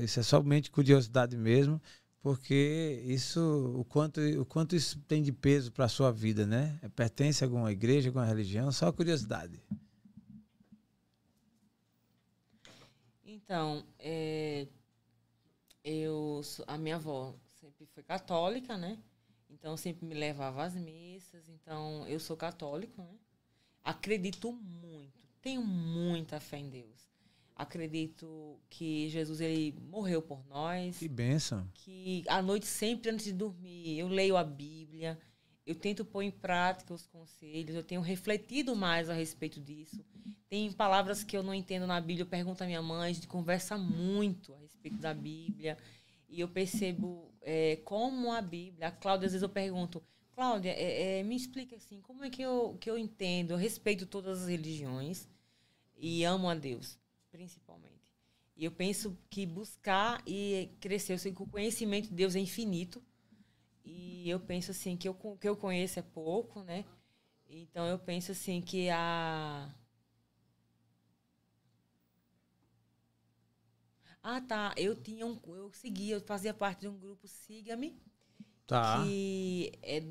[0.01, 1.81] isso é somente curiosidade mesmo,
[2.21, 3.41] porque isso,
[3.77, 6.79] o quanto, o quanto isso tem de peso para a sua vida, né?
[6.95, 9.59] Pertence a alguma igreja, alguma religião, só curiosidade.
[13.49, 14.67] Então, é,
[15.83, 18.99] eu, a minha avó sempre foi católica, né?
[19.49, 21.49] Então, sempre me levava às missas.
[21.49, 23.17] Então, eu sou católico, né?
[23.83, 27.09] Acredito muito, tenho muita fé em Deus.
[27.55, 30.99] Acredito que Jesus ele morreu por nós.
[30.99, 31.67] Que bênção.
[31.73, 35.19] Que à noite, sempre antes de dormir, eu leio a Bíblia.
[35.69, 37.75] Eu tento pôr em prática os conselhos.
[37.75, 40.03] Eu tenho refletido mais a respeito disso.
[40.49, 43.27] Tem palavras que eu não entendo na Bíblia, eu pergunto à minha mãe, a gente
[43.27, 45.77] conversa muito a respeito da Bíblia.
[46.27, 48.87] E eu percebo é, como a Bíblia.
[48.87, 50.01] A Cláudia, às vezes eu pergunto,
[50.33, 53.51] Cláudia, é, é, me explica assim, como é que eu, que eu entendo?
[53.51, 55.29] Eu respeito todas as religiões
[55.95, 56.97] e amo a Deus,
[57.31, 57.93] principalmente.
[58.57, 62.39] E eu penso que buscar e crescer, eu sei que o conhecimento de Deus é
[62.39, 63.03] infinito.
[63.83, 66.85] E eu penso assim, que o que eu conheço é pouco, né?
[67.47, 69.73] Então eu penso assim que a
[74.21, 74.73] Ah, tá.
[74.77, 75.39] Eu tinha um.
[75.47, 77.99] Eu seguia, eu fazia parte de um grupo Siga-me.
[78.67, 79.03] Tá.
[79.03, 80.03] Que é,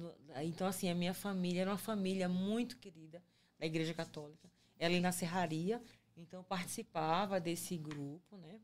[0.44, 3.22] então, assim, a minha família era uma família muito querida
[3.58, 4.50] da Igreja Católica.
[4.78, 5.80] Ela na Serraria,
[6.16, 8.60] então eu participava desse grupo, né?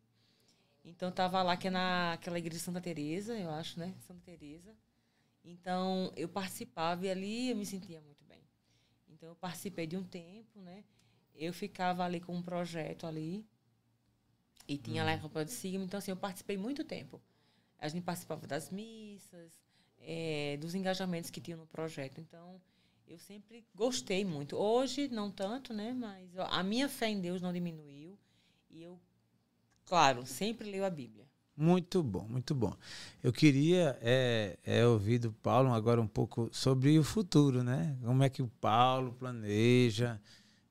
[0.85, 3.95] Então estava lá que é naquela igreja de Santa Teresa, eu acho, né?
[4.01, 4.75] Santa Teresa.
[5.45, 8.43] Então eu participava e ali eu me sentia muito bem.
[9.09, 10.85] Então eu participei de um tempo, né?
[11.35, 13.45] Eu ficava ali com um projeto ali
[14.67, 15.07] e tinha hum.
[15.07, 17.21] lá a campanha de Sigma, então assim, eu participei muito tempo.
[17.79, 19.53] A gente participava das missas,
[20.01, 22.21] é, dos engajamentos que tinha no projeto.
[22.21, 22.61] Então,
[23.07, 24.57] eu sempre gostei muito.
[24.57, 25.93] Hoje, não tanto, né?
[25.93, 28.19] Mas a minha fé em Deus não diminuiu.
[28.71, 28.99] E eu,
[29.85, 31.29] claro, sempre leio a Bíblia.
[31.57, 32.75] Muito bom, muito bom.
[33.23, 37.97] Eu queria é, é, ouvir do Paulo agora um pouco sobre o futuro, né?
[38.03, 40.21] Como é que o Paulo planeja,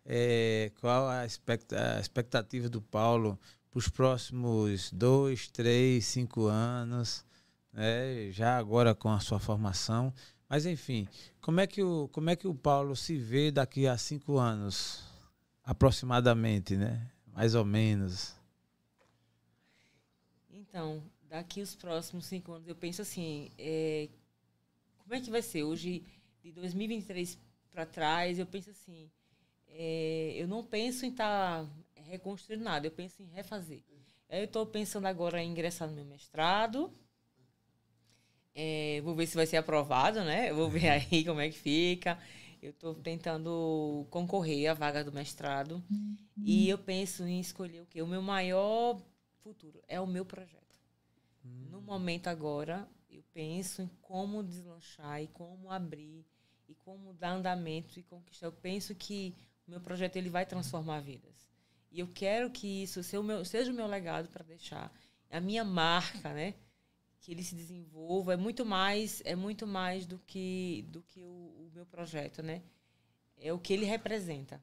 [0.06, 3.40] é, qual a expectativa do Paulo
[3.72, 7.26] para os próximos dois, três, cinco anos,
[7.72, 8.30] né?
[8.32, 10.14] já agora com a sua formação.
[10.50, 11.08] Mas enfim,
[11.42, 15.04] como é que o, como é que o Paulo se vê daqui a cinco anos,
[15.64, 17.10] aproximadamente, né?
[17.34, 18.36] Mais ou menos.
[20.74, 24.10] Então, daqui os próximos cinco anos, eu penso assim, é,
[24.98, 25.62] como é que vai ser?
[25.62, 26.04] Hoje,
[26.42, 27.38] de 2023
[27.72, 29.08] para trás, eu penso assim,
[29.68, 33.84] é, eu não penso em estar tá reconstruindo nada, eu penso em refazer.
[34.28, 36.92] Eu estou pensando agora em ingressar no meu mestrado.
[38.56, 40.50] É, vou ver se vai ser aprovado, né?
[40.50, 42.18] Eu vou ver aí como é que fica.
[42.60, 45.84] Eu estou tentando concorrer à vaga do mestrado.
[45.92, 46.18] Uhum.
[46.44, 48.02] E eu penso em escolher o quê?
[48.02, 49.00] O meu maior
[49.44, 50.63] futuro é o meu projeto.
[51.44, 51.68] Uhum.
[51.70, 56.26] No momento agora, eu penso em como deslanchar e como abrir
[56.68, 58.48] e como dar andamento e conquistar.
[58.48, 59.36] Eu penso que
[59.68, 61.52] o meu projeto ele vai transformar vidas.
[61.92, 64.92] E eu quero que isso seja o meu, seja o meu legado para deixar
[65.30, 66.56] a minha marca, né?
[67.24, 71.28] que ele se desenvolva é muito mais é muito mais do que do que o,
[71.28, 72.62] o, meu projeto né
[73.38, 74.62] é o que ele representa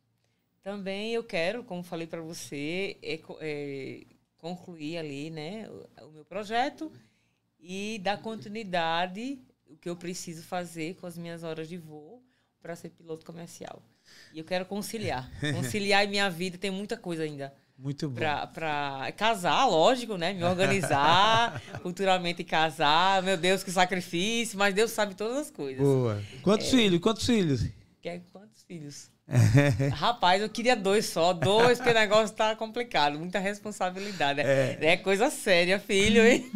[0.63, 4.07] também eu quero como falei para você é, é,
[4.41, 6.93] concluir ali né o, o, meu projeto
[7.59, 9.39] e dar continuidade
[9.69, 12.23] o que eu preciso fazer com as minhas horas de voo
[12.61, 13.83] para ser piloto comercial
[14.33, 18.17] e eu quero conciliar conciliar minha vida tem muita coisa ainda muito bom.
[18.17, 20.35] Pra, pra casar, lógico, né?
[20.35, 23.23] Me organizar, culturalmente casar.
[23.23, 24.59] Meu Deus, que sacrifício.
[24.59, 25.83] Mas Deus sabe todas as coisas.
[25.83, 26.23] Boa.
[26.43, 26.71] Quantos é...
[26.77, 27.01] filhos?
[27.01, 27.67] Quantos filhos?
[28.03, 29.11] Quer quantos filhos?
[29.95, 31.33] Rapaz, eu queria dois só.
[31.33, 33.19] Dois, porque o negócio tá complicado.
[33.19, 34.41] Muita responsabilidade.
[34.41, 36.51] É, é coisa séria, filho, hein?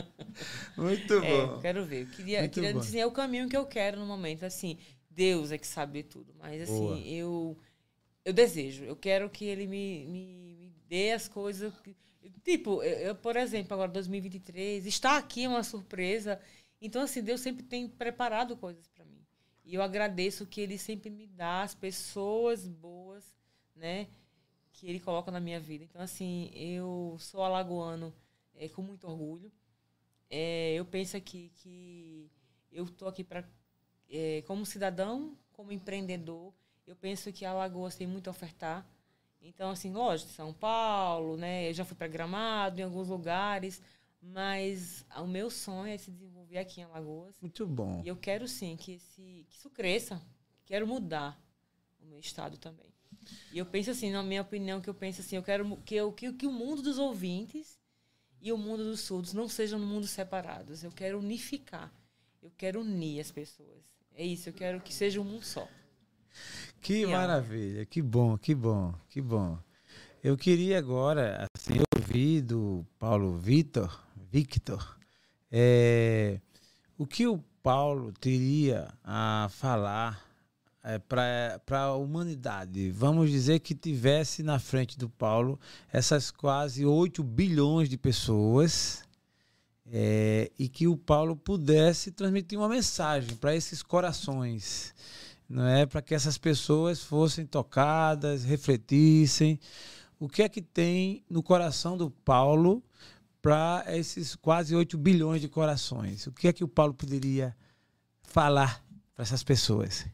[0.76, 1.58] Muito é, bom.
[1.60, 2.02] quero ver.
[2.02, 4.44] Eu queria, Muito queria dizer, é o caminho que eu quero no momento.
[4.44, 4.78] Assim,
[5.10, 6.34] Deus é que sabe tudo.
[6.38, 6.98] Mas, assim, Boa.
[6.98, 7.58] eu
[8.28, 8.84] eu desejo.
[8.84, 11.72] Eu quero que ele me, me, me dê as coisas.
[11.80, 11.96] Que,
[12.44, 16.38] tipo, eu, eu, por exemplo, agora 2023, está aqui é uma surpresa.
[16.80, 18.84] Então, assim, Deus sempre tem preparado coisas.
[19.68, 23.36] E eu agradeço que ele sempre me dá as pessoas boas,
[23.76, 24.08] né?
[24.72, 25.84] Que ele coloca na minha vida.
[25.84, 28.10] Então, assim, eu sou alagoano
[28.54, 29.52] é, com muito orgulho.
[30.30, 32.30] É, eu penso aqui que
[32.72, 33.46] eu estou aqui para,
[34.08, 36.50] é, como cidadão, como empreendedor,
[36.86, 38.86] eu penso que Alagoas tem muito a ofertar.
[39.42, 41.68] Então, assim, lógico, São Paulo, né?
[41.68, 43.82] Eu já fui para Gramado, em alguns lugares,
[44.20, 47.34] mas o meu sonho é se desenvolver aqui em Alagoas.
[47.40, 48.02] Muito bom.
[48.04, 50.20] E eu quero sim que, esse, que isso cresça.
[50.66, 51.40] Quero mudar
[52.00, 52.86] o meu estado também.
[53.52, 56.12] E eu penso assim, na minha opinião, que eu penso assim, eu quero que, eu,
[56.12, 57.78] que, que o mundo dos ouvintes
[58.40, 60.84] e o mundo dos surdos não sejam mundos separados.
[60.84, 61.92] Eu quero unificar.
[62.42, 63.84] Eu quero unir as pessoas.
[64.14, 65.68] É isso, eu quero que seja um mundo só.
[66.80, 69.58] Que maravilha, que bom, que bom, que bom.
[70.22, 74.98] Eu queria agora, assim, ouvir do Paulo Vitor, Victor,
[75.50, 76.40] é,
[76.96, 80.22] o que o Paulo teria a falar
[80.82, 82.90] é, para a humanidade.
[82.90, 85.58] Vamos dizer que tivesse na frente do Paulo
[85.92, 89.02] essas quase 8 bilhões de pessoas
[89.90, 94.94] é, e que o Paulo pudesse transmitir uma mensagem para esses corações
[95.48, 99.58] não é para que essas pessoas fossem tocadas, refletissem.
[100.20, 102.82] O que é que tem no coração do Paulo
[103.40, 106.26] para esses quase 8 bilhões de corações?
[106.26, 107.56] O que é que o Paulo poderia
[108.22, 108.84] falar
[109.14, 110.06] para essas pessoas?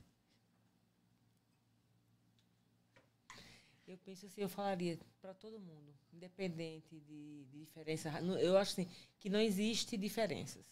[3.87, 8.11] Eu penso assim, eu falaria para todo mundo, independente de, de diferença.
[8.41, 10.67] Eu acho assim, que não existe diferenças.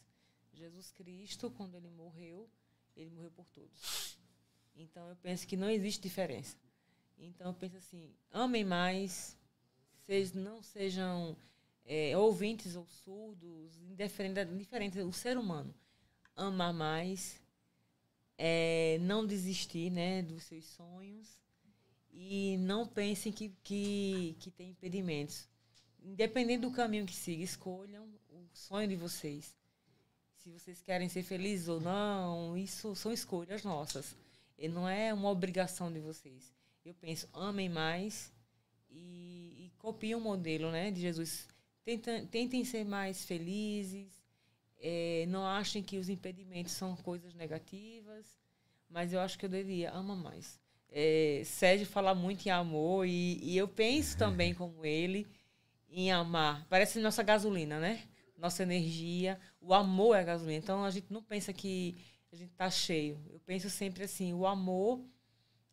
[0.52, 2.48] Jesus Cristo, quando ele morreu,
[2.96, 4.18] ele morreu por todos.
[4.74, 6.56] Então eu penso que não existe diferença.
[7.18, 9.36] Então eu penso assim, amem mais,
[10.00, 11.36] vocês não sejam
[11.84, 15.74] é, ouvintes ou surdos, indiferente, o ser humano.
[16.34, 17.40] Amar mais,
[18.38, 21.40] é, não desistir né, dos seus sonhos
[22.10, 25.48] e não pensem que, que, que tem impedimentos.
[26.02, 29.54] Independente do caminho que siga, escolham o sonho de vocês.
[30.36, 34.16] Se vocês querem ser felizes ou não, isso são escolhas nossas.
[34.58, 36.52] E não é uma obrigação de vocês.
[36.84, 38.32] Eu penso, amem mais
[38.90, 41.46] e, e copiem o modelo né, de Jesus.
[41.84, 44.22] Tentem, tentem ser mais felizes.
[44.80, 48.26] É, não achem que os impedimentos são coisas negativas.
[48.88, 50.60] Mas eu acho que eu deveria amar mais.
[50.90, 55.26] É, Sérgio fala muito em amor e, e eu penso também como ele
[55.88, 56.66] em amar.
[56.68, 58.06] Parece nossa gasolina, né?
[58.36, 59.40] Nossa energia.
[59.60, 60.58] O amor é a gasolina.
[60.58, 61.96] Então a gente não pensa que
[62.32, 63.18] a gente está cheio.
[63.30, 65.00] Eu penso sempre assim, o amor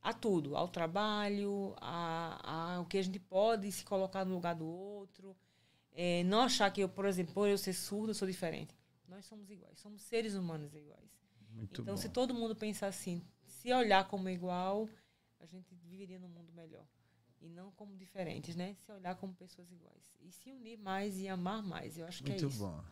[0.02, 4.56] a tudo, ao trabalho, a, a o que a gente pode se colocar no lugar
[4.56, 5.36] do outro.
[5.94, 8.76] É, não achar que eu, por exemplo, por eu ser surdo, eu sou diferente.
[9.08, 11.10] Nós somos iguais, somos seres humanos iguais.
[11.52, 12.02] Muito então, bom.
[12.02, 14.88] se todo mundo pensar assim, se olhar como igual,
[15.40, 16.86] a gente viveria num mundo melhor.
[17.42, 18.76] E não como diferentes, né?
[18.86, 20.04] Se olhar como pessoas iguais.
[20.20, 21.98] E se unir mais e amar mais.
[21.98, 22.64] Eu acho que Muito é isso.
[22.64, 22.84] Muito bom.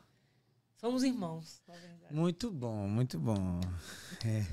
[0.78, 2.14] Somos irmãos, na verdade.
[2.14, 3.60] Muito bom, muito bom.
[4.26, 4.46] É.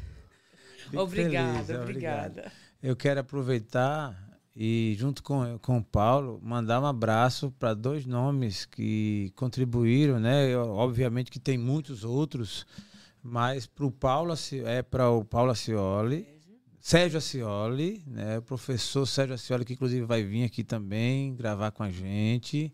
[0.96, 2.52] obrigada, feliz, obrigada.
[2.82, 8.64] eu quero aproveitar e, junto com, com o Paulo, mandar um abraço para dois nomes
[8.64, 10.48] que contribuíram, né?
[10.48, 12.64] Eu, obviamente que tem muitos outros,
[13.22, 14.32] mas para o Paulo
[14.64, 16.26] é para o Paulo Acioli,
[16.78, 18.38] Sérgio Acioli, né?
[18.38, 22.72] O professor Sérgio Acioli, que inclusive vai vir aqui também gravar com a gente,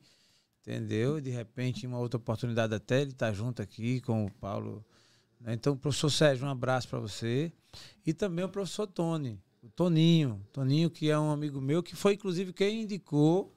[0.61, 1.21] entendeu?
[1.21, 4.85] De repente, uma outra oportunidade até ele estar tá junto aqui com o Paulo.
[5.41, 5.55] Né?
[5.55, 7.53] Então, professor Sérgio, um abraço para você.
[8.05, 10.41] E também o professor Tony, o Toninho.
[10.53, 13.55] Toninho, que é um amigo meu, que foi inclusive quem indicou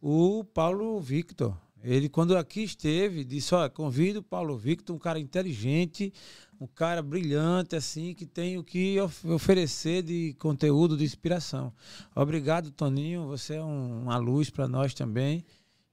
[0.00, 1.56] o Paulo Victor.
[1.82, 6.12] Ele, quando aqui esteve, disse: Olha, convido o Paulo Victor, um cara inteligente,
[6.60, 11.72] um cara brilhante, assim, que tem o que of oferecer de conteúdo, de inspiração.
[12.14, 13.26] Obrigado, Toninho.
[13.28, 15.44] Você é um, uma luz para nós também.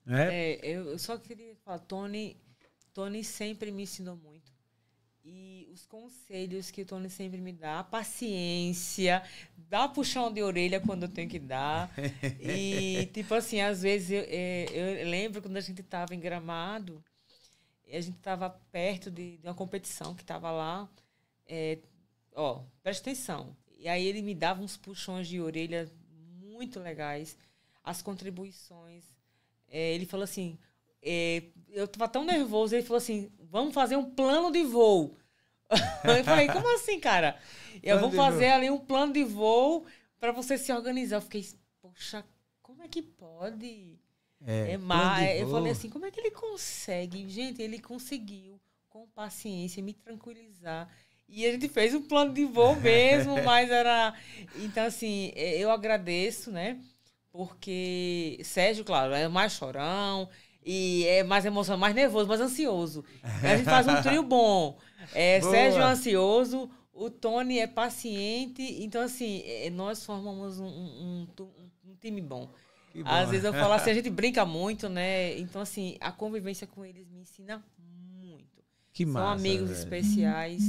[0.06, 0.56] Né?
[0.56, 2.38] É, eu só queria falar, Tony,
[2.94, 4.37] Tony sempre me ensinou muito.
[5.30, 9.22] E os conselhos que o Tony sempre me dá, a paciência,
[9.58, 11.94] dá puxão de orelha quando eu tenho que dar.
[12.40, 17.04] e, tipo assim, às vezes eu, é, eu lembro quando a gente estava em Gramado,
[17.92, 20.90] a gente estava perto de, de, uma competição que estava lá.
[21.46, 21.80] É,
[22.34, 23.54] ó, presta atenção.
[23.78, 25.92] E aí ele me dava uns puxões de orelha
[26.40, 27.38] muito legais.
[27.84, 29.04] As contribuições.
[29.68, 30.58] É, ele falou assim:
[31.02, 35.18] é, eu estava tão nervoso, ele falou assim: vamos fazer um plano de voo.
[35.70, 37.38] eu falei, como assim, cara?
[37.84, 39.86] Eu vou fazer ali um plano de voo
[40.20, 41.18] para você se organizar.
[41.18, 41.46] Eu fiquei,
[41.82, 42.26] poxa,
[42.62, 44.00] como é que pode?
[44.46, 44.78] É,
[45.22, 45.42] é.
[45.42, 47.28] Eu falei assim, como é que ele consegue?
[47.30, 50.90] Gente, ele conseguiu, com paciência, me tranquilizar.
[51.28, 54.14] E a gente fez um plano de voo mesmo, mas era.
[54.56, 56.80] Então, assim, é, eu agradeço, né?
[57.32, 60.30] Porque Sérgio, claro, é mais chorão
[60.70, 63.06] e é mais emocionado, mais nervoso, mais ansioso.
[63.24, 64.78] A gente faz um trio bom.
[65.14, 68.62] É, Sérgio é ansioso, o Tony é paciente.
[68.84, 72.52] Então, assim, é, nós formamos um, um, um, um time bom.
[73.06, 75.40] Às vezes eu falo assim, a gente brinca muito, né?
[75.40, 77.64] Então, assim, a convivência com eles me ensina
[78.20, 78.62] muito.
[78.92, 79.80] Que massa, São amigos velho.
[79.80, 80.64] especiais.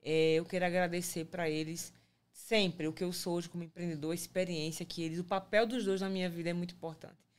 [0.00, 1.92] É, eu quero agradecer para eles
[2.30, 5.84] sempre o que eu sou hoje como empreendedor, a experiência que eles, o papel dos
[5.84, 7.29] dois na minha vida é muito importante.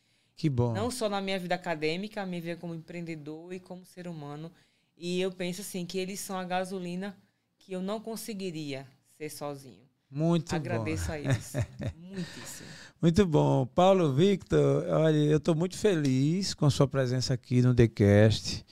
[0.41, 0.73] Que bom.
[0.73, 4.51] Não só na minha vida acadêmica, a minha vida como empreendedor e como ser humano.
[4.97, 7.15] E eu penso assim que eles são a gasolina
[7.59, 9.87] que eu não conseguiria ser sozinho.
[10.09, 11.11] Muito Agradeço bom.
[11.11, 11.53] a eles.
[11.95, 12.67] Muitíssimo.
[12.99, 13.67] Muito bom.
[13.67, 18.65] Paulo Victor, olha, eu estou muito feliz com a sua presença aqui no TheCast.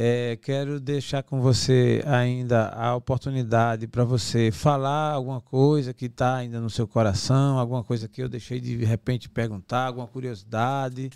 [0.00, 6.36] É, quero deixar com você ainda a oportunidade para você falar alguma coisa que está
[6.36, 11.10] ainda no seu coração, alguma coisa que eu deixei de, de repente perguntar, alguma curiosidade.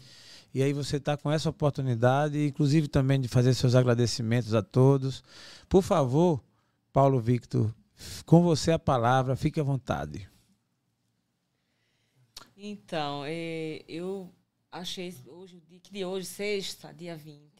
[0.52, 5.22] E aí você está com essa oportunidade, inclusive também de fazer seus agradecimentos a todos.
[5.68, 6.42] Por favor,
[6.92, 7.72] Paulo Victor,
[8.26, 10.28] com você a palavra, fique à vontade.
[12.56, 14.28] Então, é, eu
[14.72, 17.51] achei hoje, que de hoje, sexta, dia 20,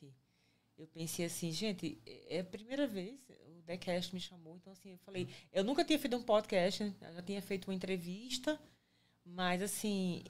[0.83, 3.21] eu pensei assim, gente, é a primeira vez,
[3.57, 6.95] o Decast me chamou, então assim, eu falei, eu nunca tinha feito um podcast, né?
[7.15, 8.61] já tinha feito uma entrevista,
[9.25, 10.25] mas assim,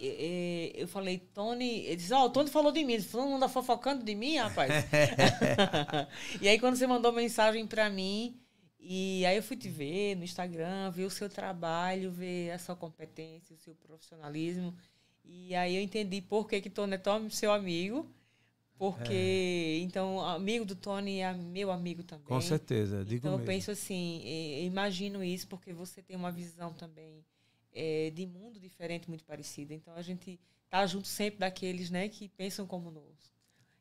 [0.74, 3.36] eu falei, Tony, ele disse, ó, oh, o Tony falou de mim, ele falou, não
[3.36, 4.70] anda fofocando de mim, rapaz.
[6.42, 8.38] e aí quando você mandou mensagem para mim,
[8.78, 12.76] e aí eu fui te ver no Instagram, ver o seu trabalho, ver a sua
[12.76, 14.76] competência, o seu profissionalismo.
[15.24, 18.06] E aí eu entendi por que, que Tony é tão seu amigo.
[18.82, 19.78] Porque, é.
[19.78, 22.26] então, amigo do Tony é meu amigo também.
[22.26, 23.44] Com certeza, digo Então, mesmo.
[23.44, 24.20] eu penso assim,
[24.64, 27.24] imagino isso porque você tem uma visão também
[27.72, 29.72] é, de mundo diferente, muito parecida.
[29.72, 30.36] Então, a gente
[30.68, 33.32] tá junto sempre daqueles, né, que pensam como nós.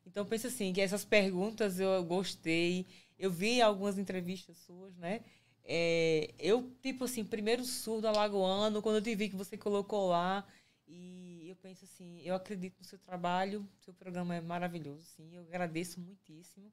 [0.06, 2.86] Então, penso assim, que essas perguntas eu gostei.
[3.18, 5.22] Eu vi algumas entrevistas suas, né?
[5.64, 10.46] É, eu, tipo assim, primeiro surdo alagoano, quando eu te vi que você colocou lá,
[10.88, 15.44] e eu penso assim, eu acredito no seu trabalho, seu programa é maravilhoso, sim, eu
[15.44, 16.72] agradeço muitíssimo.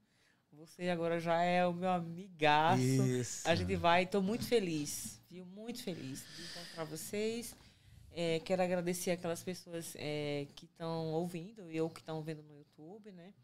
[0.52, 2.82] Você agora já é o meu amigaço.
[2.82, 3.46] Isso.
[3.46, 5.44] A gente vai, estou muito feliz, viu?
[5.44, 7.54] Muito feliz de encontrar vocês.
[8.12, 12.56] É, quero agradecer aquelas pessoas é, que estão ouvindo e ou que estão vendo no
[12.56, 13.34] YouTube, né?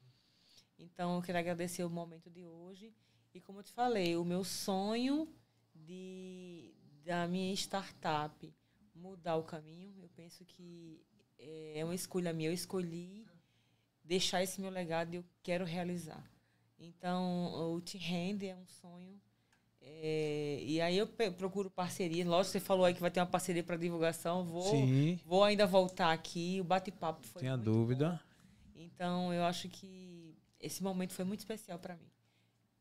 [0.79, 2.93] Então, eu quero agradecer o momento de hoje.
[3.35, 5.29] E como eu te falei, o meu sonho
[5.75, 6.75] de,
[7.05, 8.53] da minha startup
[8.95, 11.05] mudar o caminho, eu penso que
[11.39, 12.51] é, uma escolha minha.
[12.51, 13.27] Eu escolhi
[14.03, 16.23] deixar esse meu legado e eu quero realizar.
[16.79, 19.21] Então, o Te Rende é um sonho.
[19.81, 22.27] É, e aí eu procuro parceria.
[22.27, 24.45] Lógico, você falou aí que vai ter uma parceria para divulgação.
[24.45, 25.21] Vou, Sim.
[25.25, 26.59] vou ainda voltar aqui.
[26.61, 27.41] O bate-papo foi.
[27.41, 28.11] Tenha dúvida.
[28.11, 28.35] Bom.
[28.75, 32.11] Então, eu acho que esse momento foi muito especial para mim.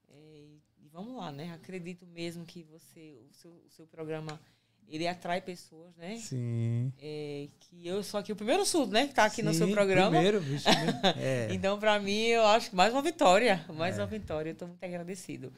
[0.09, 0.47] É,
[0.79, 1.51] e vamos lá, né?
[1.53, 4.39] Acredito mesmo que você, o seu, o seu programa
[4.87, 6.17] ele atrai pessoas, né?
[6.17, 6.91] Sim.
[7.01, 9.07] É, que eu sou aqui o primeiro surdo, né?
[9.07, 10.11] Que tá aqui Sim, no seu programa.
[10.11, 10.65] Primeiro, bicho.
[11.17, 11.47] É.
[11.51, 13.65] então, para mim, eu acho que mais uma vitória.
[13.69, 14.01] Mais é.
[14.01, 14.51] uma vitória.
[14.51, 15.51] Eu tô muito agradecido.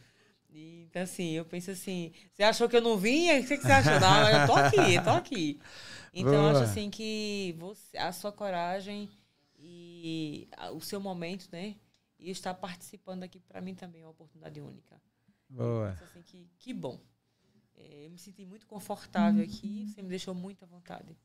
[0.49, 3.39] E, então, assim, eu penso assim, você achou que eu não vinha?
[3.39, 3.99] O que, você achou?
[3.99, 5.59] Não, eu tô aqui, eu tô aqui.
[6.13, 6.43] Então, Boa.
[6.43, 9.09] eu acho assim que você, a sua coragem
[9.59, 11.75] e o seu momento, né?
[12.17, 15.01] E estar participando aqui, para mim também é uma oportunidade única.
[15.49, 15.89] Boa.
[15.89, 16.99] Assim, que, que bom.
[17.77, 21.15] É, eu me senti muito confortável aqui, você me deixou muito à vontade.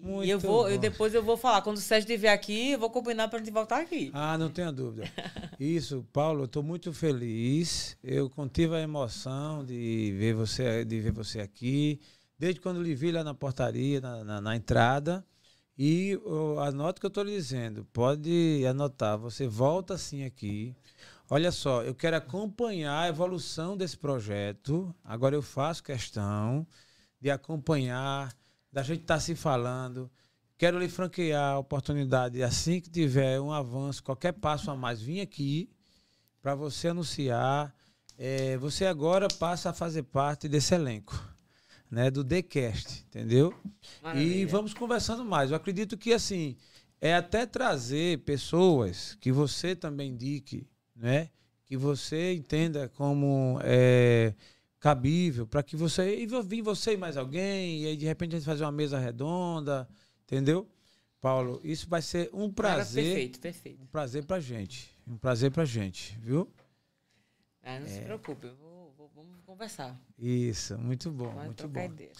[0.00, 1.62] Muito e eu vou, eu, depois eu vou falar.
[1.62, 4.10] Quando o Sérgio estiver aqui, eu vou combinar para a gente voltar aqui.
[4.14, 5.10] Ah, não tenha dúvida.
[5.58, 7.96] Isso, Paulo, eu estou muito feliz.
[8.02, 12.00] Eu contive a emoção de ver você, de ver você aqui.
[12.38, 15.24] Desde quando lhe vi lá na portaria, na, na, na entrada.
[15.76, 17.84] E oh, anote o que eu estou lhe dizendo.
[17.92, 19.18] Pode anotar.
[19.18, 20.74] Você volta assim aqui.
[21.30, 24.94] Olha só, eu quero acompanhar a evolução desse projeto.
[25.02, 26.66] Agora eu faço questão
[27.18, 28.36] de acompanhar,
[28.70, 30.10] da gente estar tá se falando.
[30.58, 35.20] Quero lhe franquear a oportunidade, assim que tiver um avanço, qualquer passo a mais, vim
[35.20, 35.70] aqui
[36.42, 37.74] para você anunciar.
[38.18, 41.18] É, você agora passa a fazer parte desse elenco,
[41.90, 43.52] né, do TheCast, entendeu?
[44.02, 44.42] Maravilha.
[44.42, 45.50] E vamos conversando mais.
[45.50, 46.56] Eu acredito que assim
[47.00, 50.68] é até trazer pessoas que você também indique
[51.04, 51.28] né?
[51.66, 54.34] Que você entenda como é,
[54.80, 56.16] cabível, para que você.
[56.16, 58.98] E vir você e mais alguém, e aí de repente a gente fazer uma mesa
[58.98, 59.86] redonda,
[60.22, 60.66] entendeu?
[61.20, 63.04] Paulo, isso vai ser um prazer.
[63.04, 63.82] perfeito, perfeito.
[63.82, 64.90] Um prazer pra gente.
[65.06, 66.50] Um prazer pra gente, viu?
[67.62, 67.90] Ah, não é.
[67.90, 70.00] se preocupe, vou, vou, vamos conversar.
[70.18, 71.84] Isso, muito bom, Vamos muito bom.
[71.84, 72.12] Ideia.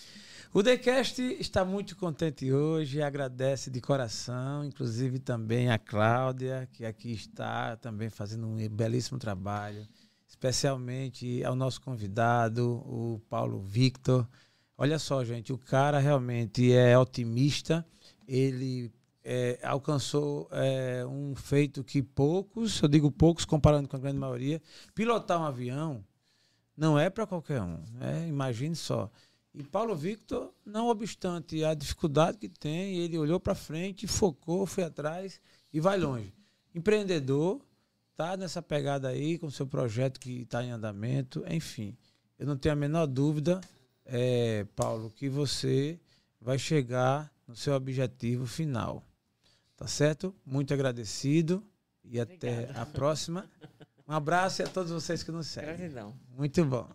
[0.56, 7.10] O TheCast está muito contente hoje, agradece de coração, inclusive também a Cláudia, que aqui
[7.10, 9.84] está também fazendo um belíssimo trabalho,
[10.28, 14.28] especialmente ao nosso convidado, o Paulo Victor.
[14.78, 17.84] Olha só, gente, o cara realmente é otimista,
[18.28, 18.92] ele
[19.24, 24.62] é, alcançou é, um feito que poucos, eu digo poucos comparando com a grande maioria,
[24.94, 26.04] pilotar um avião
[26.76, 28.26] não é para qualquer um, né?
[28.28, 29.10] imagine só.
[29.54, 34.82] E Paulo Victor, não obstante a dificuldade que tem, ele olhou para frente, focou, foi
[34.82, 35.40] atrás
[35.72, 36.34] e vai longe.
[36.74, 37.60] Empreendedor,
[38.16, 41.96] tá nessa pegada aí com seu projeto que está em andamento, enfim.
[42.36, 43.60] Eu não tenho a menor dúvida,
[44.04, 46.00] é, Paulo, que você
[46.40, 49.04] vai chegar no seu objetivo final.
[49.76, 50.34] Tá certo?
[50.44, 51.62] Muito agradecido
[52.04, 53.48] e até a próxima.
[54.06, 55.76] Um abraço a todos vocês que nos seguem.
[55.76, 56.14] Gratidão.
[56.36, 56.88] Muito bom.